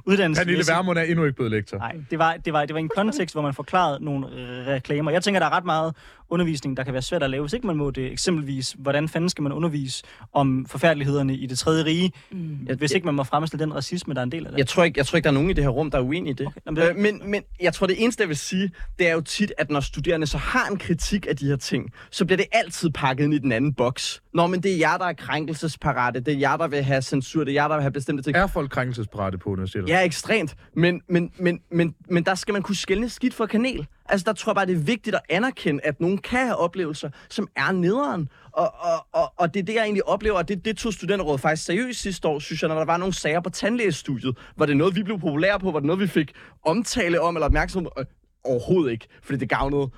[0.05, 0.43] uddannelse.
[0.43, 1.78] Pernille Vermund er endnu ikke blevet lektor.
[1.78, 4.28] Nej, det var, det, var, det var en kontekst, hvor man forklarede nogle
[4.68, 5.12] reklamer.
[5.12, 5.95] Jeg tænker, der er ret meget
[6.32, 8.12] undervisning, der kan være svært at lave, hvis ikke man må det.
[8.12, 10.03] Eksempelvis, hvordan fanden skal man undervise
[10.34, 12.68] om forfærdelighederne i det tredje rige, mm.
[12.78, 14.57] hvis ikke man må fremstille den racisme, der er en del af det.
[14.57, 16.01] Jeg tror, ikke, jeg tror ikke, der er nogen i det her rum, der er
[16.01, 16.47] uenige i det.
[16.47, 19.14] Okay, jamen, det- Øh, men, men jeg tror, det eneste, jeg vil sige, det er
[19.14, 22.38] jo tit, at når studerende så har en kritik af de her ting, så bliver
[22.38, 24.22] det altid pakket ind i den anden boks.
[24.34, 26.20] Nå, men det er jer, der er krænkelsesparate.
[26.20, 27.43] Det er jer, der vil have censur.
[27.43, 28.38] Det er jer, der vil have bestemte ting.
[28.38, 29.89] Er folk krænkelsesparate på universitetet?
[29.89, 30.56] Ja, ekstremt.
[30.76, 33.88] Men, men, men, men, men der skal man kunne skælne skidt fra kanel.
[34.06, 37.10] Altså, der tror jeg bare, det er vigtigt at anerkende, at nogen kan have oplevelser,
[37.30, 38.30] som er nederen.
[38.52, 41.41] Og, og, og, og det er det, jeg egentlig oplever, og det, det tog studenterrådet
[41.41, 44.38] faktisk seriøst sidste år, synes jeg, når der var nogle sager på tandlægestudiet.
[44.58, 45.72] Var det noget, vi blev populære på?
[45.72, 46.32] Var det noget, vi fik
[46.66, 47.91] omtale om eller opmærksomhed?
[48.00, 48.06] Øh,
[48.43, 49.89] overhovedet ikke, fordi det gavnede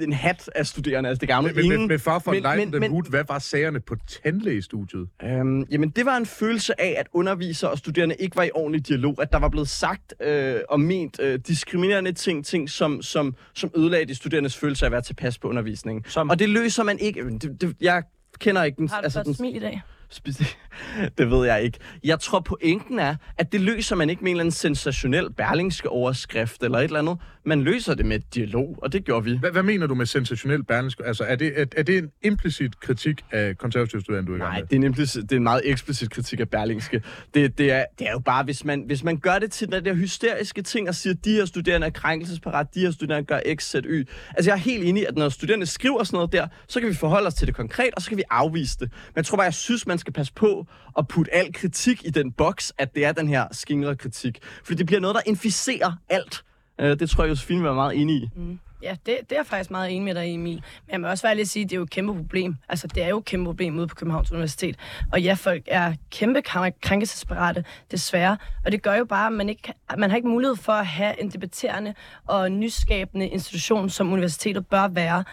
[0.00, 1.08] en hat af studerende.
[1.08, 1.80] Altså, det gavner Med, ingen.
[1.80, 5.08] med, med far for Men- men, men- men, men- men, hvad var sagerne på tandlægestudiet?
[5.22, 8.88] Øhm, jamen, det var en følelse af, at undervisere og studerende ikke var i ordentlig
[8.88, 9.22] dialog.
[9.22, 13.70] At der var blevet sagt øh, og ment øh, diskriminerende ting, ting som, som, som
[13.76, 16.04] ødelagde de studerendes følelse af at være tilpas på undervisningen.
[16.08, 17.24] Som- Og det løser man ikke.
[17.30, 18.02] Det, det, jeg
[18.38, 18.88] kender ikke den...
[18.88, 19.80] Har du altså, den smil i dag?
[21.18, 21.78] Det ved jeg ikke.
[22.04, 25.88] Jeg tror, pointen er, at det løser man ikke med en eller anden sensationel berlingske
[25.88, 27.18] overskrift eller et eller andet.
[27.44, 29.38] Man løser det med dialog, og det gjorde vi.
[29.38, 31.06] Hvad, hvad mener du med sensationel berlingske?
[31.06, 34.40] Altså, er det, er, er det en implicit kritik af konservative studerende, du er i
[34.40, 37.02] gang Nej, det er, en implicit, det er en meget eksplicit kritik af Berlingske.
[37.34, 39.84] Det, det, er, det er jo bare, hvis man, hvis man gør det til den
[39.84, 43.40] der hysteriske ting og siger, at de her studerende er krænkelsesparat, de her studerende gør
[43.56, 44.08] X, Z, Y.
[44.36, 46.88] Altså jeg er helt enig i, at når studerende skriver sådan noget der, så kan
[46.88, 48.90] vi forholde os til det konkret, og så kan vi afvise det.
[48.90, 50.66] Men jeg tror bare, jeg synes, man skal passe på
[50.98, 54.38] at putte al kritik i den boks, at det er den her skingre kritik.
[54.64, 56.44] Fordi det bliver noget, der inficerer alt.
[56.80, 58.28] Øh, Det tror jeg, Josefine vil være meget enig i.
[58.36, 58.58] Mm.
[58.82, 60.54] Ja, det, det er jeg faktisk meget enig med dig Emil.
[60.86, 62.56] Men jeg må også være lige at sige, at det er jo et kæmpe problem.
[62.68, 64.76] Altså, det er jo et kæmpe problem ude på Københavns Universitet.
[65.12, 66.42] Og ja, folk er kæmpe
[66.82, 68.36] krænkelsesparate, desværre.
[68.64, 70.86] Og det gør jo bare, at man, ikke, at man har ikke mulighed for at
[70.86, 71.94] have en debatterende
[72.26, 75.24] og nyskabende institution, som universitetet bør være.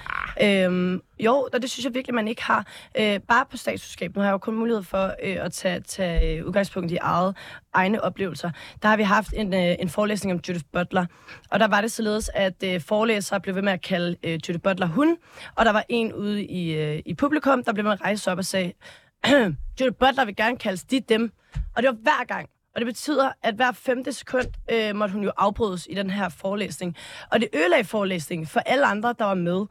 [0.41, 2.67] Øhm, jo, og det synes jeg virkelig, man ikke har.
[2.99, 6.37] Øh, bare på statsvidenskab, nu har jeg jo kun mulighed for øh, at tage, tage
[6.37, 7.35] øh, udgangspunkt i eget,
[7.73, 8.51] egne oplevelser.
[8.81, 11.05] Der har vi haft en, øh, en forelæsning om Judith Butler,
[11.51, 14.59] og der var det således, at øh, forelæsere blev ved med at kalde øh, Judith
[14.59, 15.17] Butler hun,
[15.55, 18.37] og der var en ude i, øh, i publikum, der blev med at rejse op
[18.37, 18.73] og sagde,
[19.79, 21.31] Judith Butler vil gerne kaldes de dem,
[21.75, 22.49] og det var hver gang.
[22.77, 26.29] Og det betyder, at hver femte sekund øh, måtte hun jo afbrydes i den her
[26.29, 26.95] forelæsning.
[27.31, 29.65] Og det ødelagde forelæsningen for alle andre, der var med.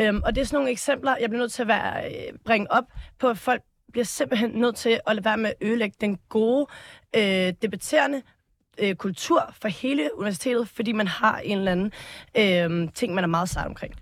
[0.00, 2.72] Øhm, og det er sådan nogle eksempler, jeg bliver nødt til at være, øh, bringe
[2.72, 2.84] op
[3.18, 3.62] på, at folk
[3.92, 6.66] bliver simpelthen nødt til at lade være med at ødelægge den gode,
[7.16, 8.22] øh, debatterende
[8.78, 11.92] øh, kultur for hele universitetet, fordi man har en eller anden
[12.36, 13.94] øh, ting, man er meget sart omkring.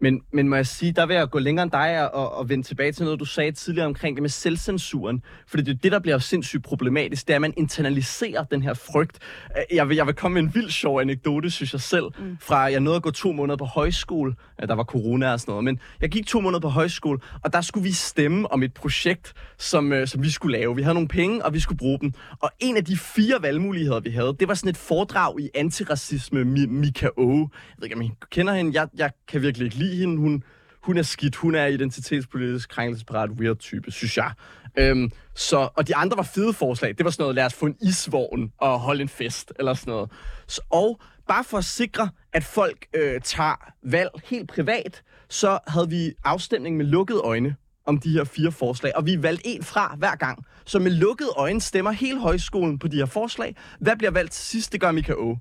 [0.00, 2.64] Men, men må jeg sige, der vil jeg gå længere end dig og, og vende
[2.64, 5.22] tilbage til noget, du sagde tidligere omkring det med selvcensuren.
[5.46, 8.74] Fordi det er det, der bliver sindssygt problematisk, det er, at man internaliserer den her
[8.74, 9.18] frygt.
[9.56, 12.36] Øh, Jeg vil, jeg vil komme med en vild sjov anekdote, synes jeg selv, mm.
[12.40, 14.34] fra jeg nåede at gå to måneder på højskole.
[14.68, 17.60] Der var corona og sådan noget, men jeg gik to måneder på højskole, og der
[17.60, 20.76] skulle vi stemme om et projekt, som, øh, som vi skulle lave.
[20.76, 22.12] Vi havde nogle penge, og vi skulle bruge dem.
[22.40, 26.40] Og en af de fire valgmuligheder, vi havde, det var sådan et foredrag i antiracisme,
[26.42, 27.30] Mi- Mika O.
[27.30, 28.80] Jeg ved ikke, om I kender hende.
[28.80, 30.16] Jeg, jeg kan virkelig ikke lide hende.
[30.16, 30.42] Hun,
[30.82, 31.36] hun er skidt.
[31.36, 34.32] Hun er identitetspolitisk krænkelsesparat weird type, synes jeg.
[34.76, 36.94] Øhm, så, og de andre var fede forslag.
[36.98, 39.90] Det var sådan noget, lad os få en isvogn og holde en fest, eller sådan
[39.90, 40.10] noget.
[40.46, 45.88] Så, og bare for at sikre, at folk øh, tager valg helt privat, så havde
[45.88, 49.94] vi afstemning med lukkede øjne om de her fire forslag, og vi valgte en fra
[49.98, 50.44] hver gang.
[50.64, 53.56] Så med lukkede øjne stemmer hele højskolen på de her forslag.
[53.80, 54.72] Hvad bliver valgt til sidst?
[54.72, 55.36] Det gør Mika O.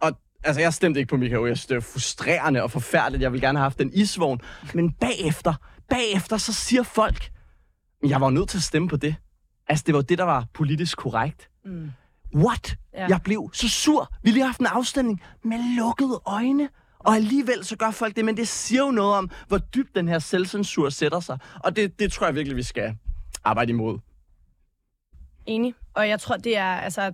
[0.00, 0.12] Og
[0.44, 1.46] altså, jeg stemte ikke på.
[1.46, 3.22] Jeg synes, det er frustrerende og forfærdeligt.
[3.22, 4.40] Jeg vil gerne have haft en isvogn.
[4.74, 5.54] Men bagefter,
[5.88, 7.32] bagefter, så siger folk,
[8.02, 9.14] "Men jeg var nødt til at stemme på det.
[9.68, 11.48] Altså, det var det, der var politisk korrekt.
[11.64, 11.90] Mm.
[12.34, 12.76] What?
[12.94, 13.06] Ja.
[13.08, 14.14] Jeg blev så sur.
[14.22, 16.68] Vi har lige haft en afstemning med lukkede øjne.
[16.98, 20.08] Og alligevel så gør folk det, men det siger jo noget om, hvor dybt den
[20.08, 21.38] her selvcensur sætter sig.
[21.64, 22.96] Og det, det tror jeg virkelig, vi skal
[23.44, 23.98] arbejde imod.
[25.46, 25.74] Enig.
[25.94, 27.12] Og jeg tror, det er, altså,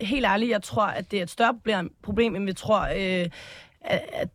[0.00, 3.26] helt ærligt, jeg tror, at det er et større problem, problem end vi tror, øh,
[3.80, 4.28] at, at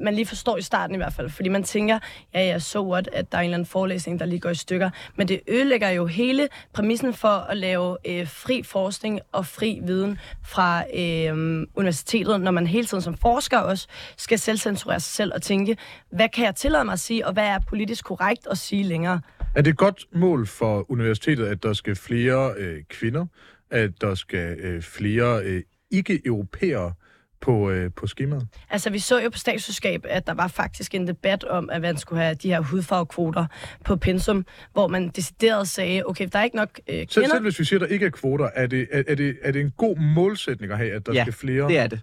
[0.00, 1.30] man lige forstår i starten i hvert fald.
[1.30, 1.98] Fordi man tænker,
[2.34, 4.54] ja, ja, so what, at der er en eller anden forelæsning, der lige går i
[4.54, 4.90] stykker.
[5.16, 10.18] Men det ødelægger jo hele præmissen for at lave øh, fri forskning og fri viden
[10.44, 15.42] fra øh, universitetet, når man hele tiden som forsker også skal selvcensurere sig selv og
[15.42, 15.76] tænke,
[16.10, 19.20] hvad kan jeg tillade mig at sige, og hvad er politisk korrekt at sige længere?
[19.54, 23.26] Er det et godt mål for universitetet, at der skal flere øh, kvinder,
[23.70, 26.92] at der skal øh, flere øh, ikke-europæere
[27.40, 28.46] på, øh, på skemaet?
[28.70, 31.96] Altså, vi så jo på statsselskab, at der var faktisk en debat om, at man
[31.98, 33.46] skulle have de her hudfarvekvoter
[33.84, 37.30] på pensum, hvor man decideret sagde, okay, der er ikke nok øh, Selv, kvinder.
[37.30, 39.52] selv hvis vi siger, at der ikke er kvoter, er det, er, er, det, er
[39.52, 41.68] det en god målsætning at have, at der Ja, skal flere?
[41.68, 42.00] Det er det.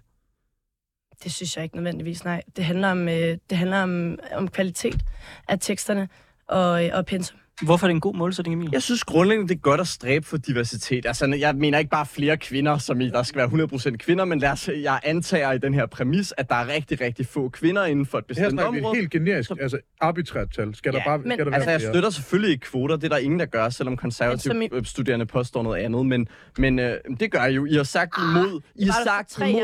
[1.24, 2.42] Det synes jeg ikke nødvendigvis, nej.
[2.56, 5.00] Det handler om, øh, det handler om, om kvalitet
[5.48, 6.08] af teksterne
[6.48, 7.38] og, øh, og pensum.
[7.64, 8.68] Hvorfor er det en god målsætning, Emil?
[8.72, 11.06] Jeg synes grundlæggende, det er godt at stræbe for diversitet.
[11.06, 14.38] Altså, jeg mener ikke bare flere kvinder, som i, der skal være 100% kvinder, men
[14.38, 17.84] lad os, jeg antager i den her præmis, at der er rigtig, rigtig få kvinder
[17.84, 18.96] inden for et Her bestemt vi område.
[18.96, 20.74] helt generisk, altså arbitrært tal.
[20.74, 21.92] Skal der Ja, bare men- skal der Altså, være jeg flere?
[21.92, 22.96] støtter selvfølgelig ikke kvoter.
[22.96, 24.68] Det er der ingen, der gør, selvom Men konservative som i...
[24.84, 26.06] studerende påstår noget andet.
[26.06, 27.66] Men, men øh, det gør I jo.
[27.66, 28.60] I har sagt imod...
[28.74, 29.62] I har sagt tre imod I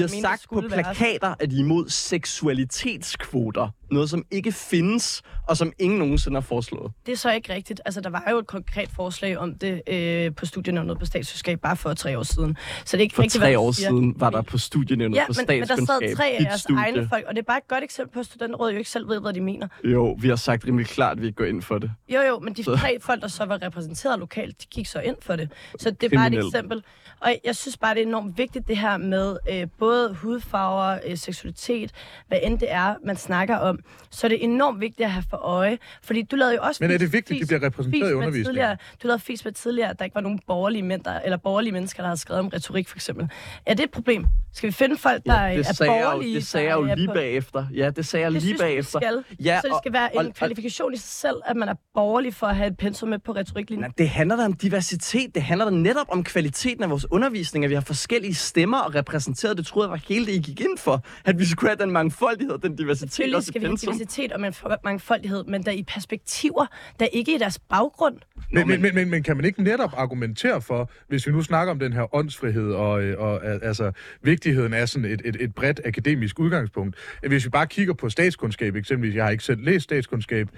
[0.00, 3.68] har der sagt det på plakater, at I er imod seksualitetskvoter.
[3.94, 6.92] Noget, som ikke findes, og som ingen nogensinde har foreslået.
[7.06, 7.80] Det er så ikke rigtigt.
[7.84, 11.76] Altså, der var jo et konkret forslag om det øh, på studienævnet på statskundskab bare
[11.76, 12.56] for tre år siden.
[12.84, 13.88] Så det er ikke For rigtigt, tre år siger.
[13.88, 16.80] siden var der på studienævnet Ja, på men, men der sad tre af jeres studie.
[16.82, 19.08] egne folk, og det er bare et godt eksempel på, at studenterrådet jo ikke selv
[19.08, 19.68] ved, hvad de mener.
[19.84, 21.90] Jo, vi har sagt rimelig klart, at vi ikke går ind for det.
[22.08, 25.00] Jo, jo, men de Så- tre folk, der så var repræsenteret lokalt, de gik så
[25.00, 25.52] ind for det.
[25.78, 26.82] Så det er bare et eksempel.
[27.20, 31.16] Og jeg synes bare, det er enormt vigtigt, det her med øh, både hudfarver, øh,
[31.18, 31.90] seksualitet,
[32.28, 33.78] hvad end det er, man snakker om.
[34.10, 35.78] Så er det enormt vigtigt at have for øje.
[36.02, 36.84] Fordi du lavede jo også...
[36.84, 38.44] Men er det vigtigt, de fis- bliver repræsenteret i undervisningen?
[38.44, 41.36] Tidligere, du lavede fis med tidligere, at der ikke var nogen borgerlige, mænd, der, eller
[41.36, 43.28] borgerlige mennesker, der havde skrevet om retorik, for eksempel.
[43.66, 44.26] Er det et problem?
[44.52, 46.34] Skal vi finde folk, der Ja, det er sagde jeg jo, borgerlige?
[46.36, 47.66] det sagde jeg jo der er lige på- bagefter.
[47.74, 48.98] Ja, det sagde jeg det lige synes bagefter.
[48.98, 49.24] skal.
[49.44, 51.74] Ja, så det og- skal være og- en kvalifikation i sig selv, at man er
[51.94, 53.80] borgerlig for at have et pensum med på retoriklinjen.
[53.84, 55.34] Nej, det handler da om diversitet.
[55.34, 58.94] Det handler da netop om kvaliteten af vores undervisning, at vi har forskellige stemmer og
[58.94, 59.56] repræsenteret.
[59.56, 61.04] Det troede jeg var hele det, I gik ind for.
[61.24, 64.54] At vi skulle have den mangfoldighed, den diversitet Selvfølgelig også skal vi have diversitet og
[64.84, 66.66] mangfoldighed, men der i perspektiver,
[67.00, 68.16] der ikke i deres baggrund.
[68.52, 71.70] Men, men, men, men, men kan man ikke netop argumentere for, hvis vi nu snakker
[71.70, 73.92] om den her åndsfrihed og, øh, og altså,
[74.22, 78.08] vigtigheden af sådan et, et, et bredt akademisk udgangspunkt, at hvis vi bare kigger på
[78.08, 80.48] statskundskab eksempelvis, jeg har ikke selv læst statskundskab,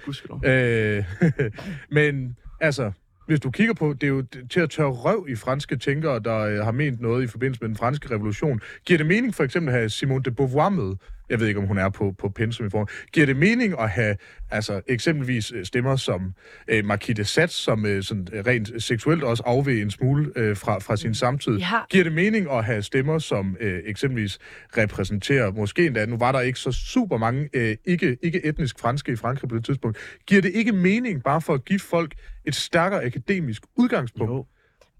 [0.44, 1.04] øh,
[1.90, 2.92] men altså,
[3.26, 6.38] hvis du kigger på, det er jo til at tørre røv i franske tænkere, der
[6.38, 8.60] øh, har ment noget i forbindelse med den franske revolution.
[8.86, 10.94] Giver det mening for eksempel at have Simone de Beauvoir med?
[11.28, 12.86] Jeg ved ikke, om hun er på, på pensum i form.
[13.12, 14.16] Giver det mening at have
[14.50, 16.32] altså, eksempelvis øh, stemmer som
[16.68, 16.84] øh,
[17.16, 20.96] de Sade, som øh, sådan, øh, rent seksuelt også afveg en smule øh, fra, fra
[20.96, 21.52] sin samtid?
[21.54, 24.38] Vi har- Giver det mening at have stemmer, som øh, eksempelvis
[24.78, 29.12] repræsenterer, måske endda, nu var der ikke så super mange øh, ikke, ikke etnisk franske
[29.12, 29.98] i Frankrig på det tidspunkt.
[30.26, 32.14] Giver det ikke mening bare for at give folk
[32.44, 34.30] et stærkere akademisk udgangspunkt?
[34.32, 34.46] Jo.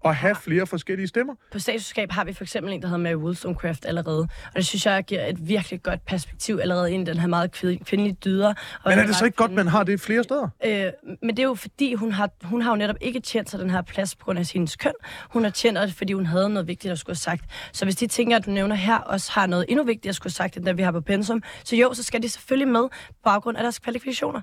[0.03, 1.33] Og have flere forskellige stemmer?
[1.51, 4.21] På statskundskab har vi for eksempel en, der hedder Mary Wollstonecraft allerede.
[4.21, 7.51] Og det synes jeg giver et virkelig godt perspektiv allerede ind i den her meget
[7.51, 8.47] kvinde- kvindelige dyder.
[8.47, 8.55] Og
[8.91, 10.49] Men er det så ikke godt, man har det flere steder?
[10.65, 10.85] Øh,
[11.21, 13.69] men det er jo fordi, hun har, hun har jo netop ikke tjent sig den
[13.69, 14.93] her plads på grund af hendes køn.
[15.29, 17.45] Hun har tjent det, fordi hun havde noget vigtigt at skulle have sagt.
[17.73, 20.31] Så hvis de tænker, at du nævner her, også har noget endnu vigtigt at skulle
[20.31, 22.81] have sagt, end det vi har på pensum, så jo, så skal de selvfølgelig med
[22.89, 24.41] på baggrund af deres kvalifikationer.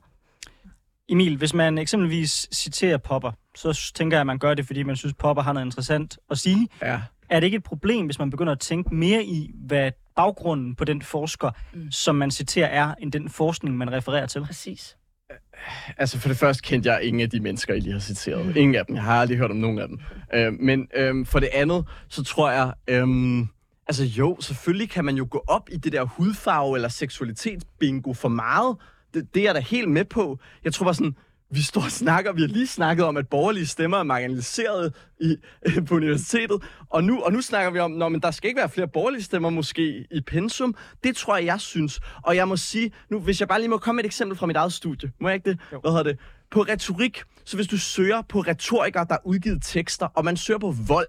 [1.08, 4.96] Emil, hvis man eksempelvis citerer Popper, så tænker jeg, at man gør det, fordi man
[4.96, 6.68] synes, Popper har noget interessant at sige.
[6.82, 7.00] Ja.
[7.30, 10.84] Er det ikke et problem, hvis man begynder at tænke mere i, hvad baggrunden på
[10.84, 11.90] den forsker, mm.
[11.90, 14.40] som man citerer, er, end den forskning, man refererer til?
[14.40, 14.96] Præcis.
[15.96, 18.56] Altså for det første kendte jeg ingen af de mennesker, I lige har citeret.
[18.56, 18.94] Ingen af dem.
[18.96, 20.00] Jeg har aldrig hørt om nogen af dem.
[20.34, 22.72] Øh, men øh, for det andet, så tror jeg...
[22.88, 23.06] Øh,
[23.86, 28.28] altså jo, selvfølgelig kan man jo gå op i det der hudfarve eller seksualitetsbingo for
[28.28, 28.76] meget.
[29.14, 30.38] Det, det er jeg da helt med på.
[30.64, 31.16] Jeg tror bare sådan,
[31.54, 35.36] vi står og snakker, vi har lige snakket om, at borgerlige stemmer er marginaliseret i,
[35.86, 38.68] på universitetet, og nu, og nu snakker vi om, når men der skal ikke være
[38.68, 40.74] flere borgerlige stemmer måske i pensum.
[41.04, 42.00] Det tror jeg, jeg synes.
[42.22, 44.46] Og jeg må sige, nu hvis jeg bare lige må komme med et eksempel fra
[44.46, 45.58] mit eget studie, må jeg ikke det?
[45.72, 45.80] Jo.
[45.80, 46.18] Hvad hedder det?
[46.50, 50.58] På retorik, så hvis du søger på retorikere, der har udgivet tekster, og man søger
[50.58, 51.08] på vold,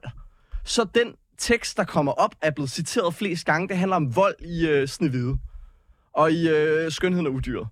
[0.63, 4.35] så den tekst, der kommer op, er blevet citeret flest gange, det handler om vold
[4.41, 5.37] i øh, Snevide
[6.13, 7.67] og i øh, Skønheden og Udyret.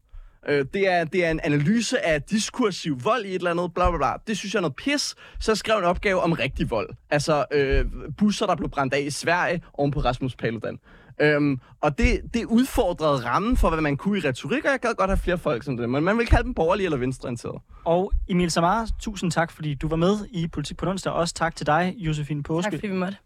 [0.48, 3.90] Øh, det, er, det er en analyse af diskursiv vold i et eller andet, bla
[3.90, 4.14] bla bla.
[4.28, 5.16] Det synes jeg er noget pis.
[5.40, 6.90] Så jeg skrev en opgave om rigtig vold.
[7.10, 7.86] Altså øh,
[8.18, 10.80] busser, der blev brændt af i Sverige oven på Rasmus Paludan.
[11.22, 14.96] Øhm, og det, det udfordrede rammen for, hvad man kunne i retorik, og jeg gad
[14.98, 15.90] godt have flere folk som det.
[15.90, 17.60] Men man vil kalde dem borgerlige eller venstreorienterede.
[17.86, 21.12] Og Emil Samar, tusind tak, fordi du var med i Politik på onsdag.
[21.12, 22.72] Også tak til dig, Josefine Påske.
[22.72, 23.18] Tak fordi vi måtte.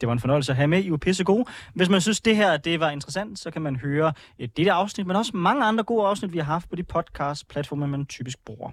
[0.00, 0.84] Det var en fornøjelse at have med.
[0.84, 1.44] I var pisse gode.
[1.74, 5.06] Hvis man synes, det her det var interessant, så kan man høre et dette afsnit,
[5.06, 8.70] men også mange andre gode afsnit, vi har haft på de podcast-platforme, man typisk bruger.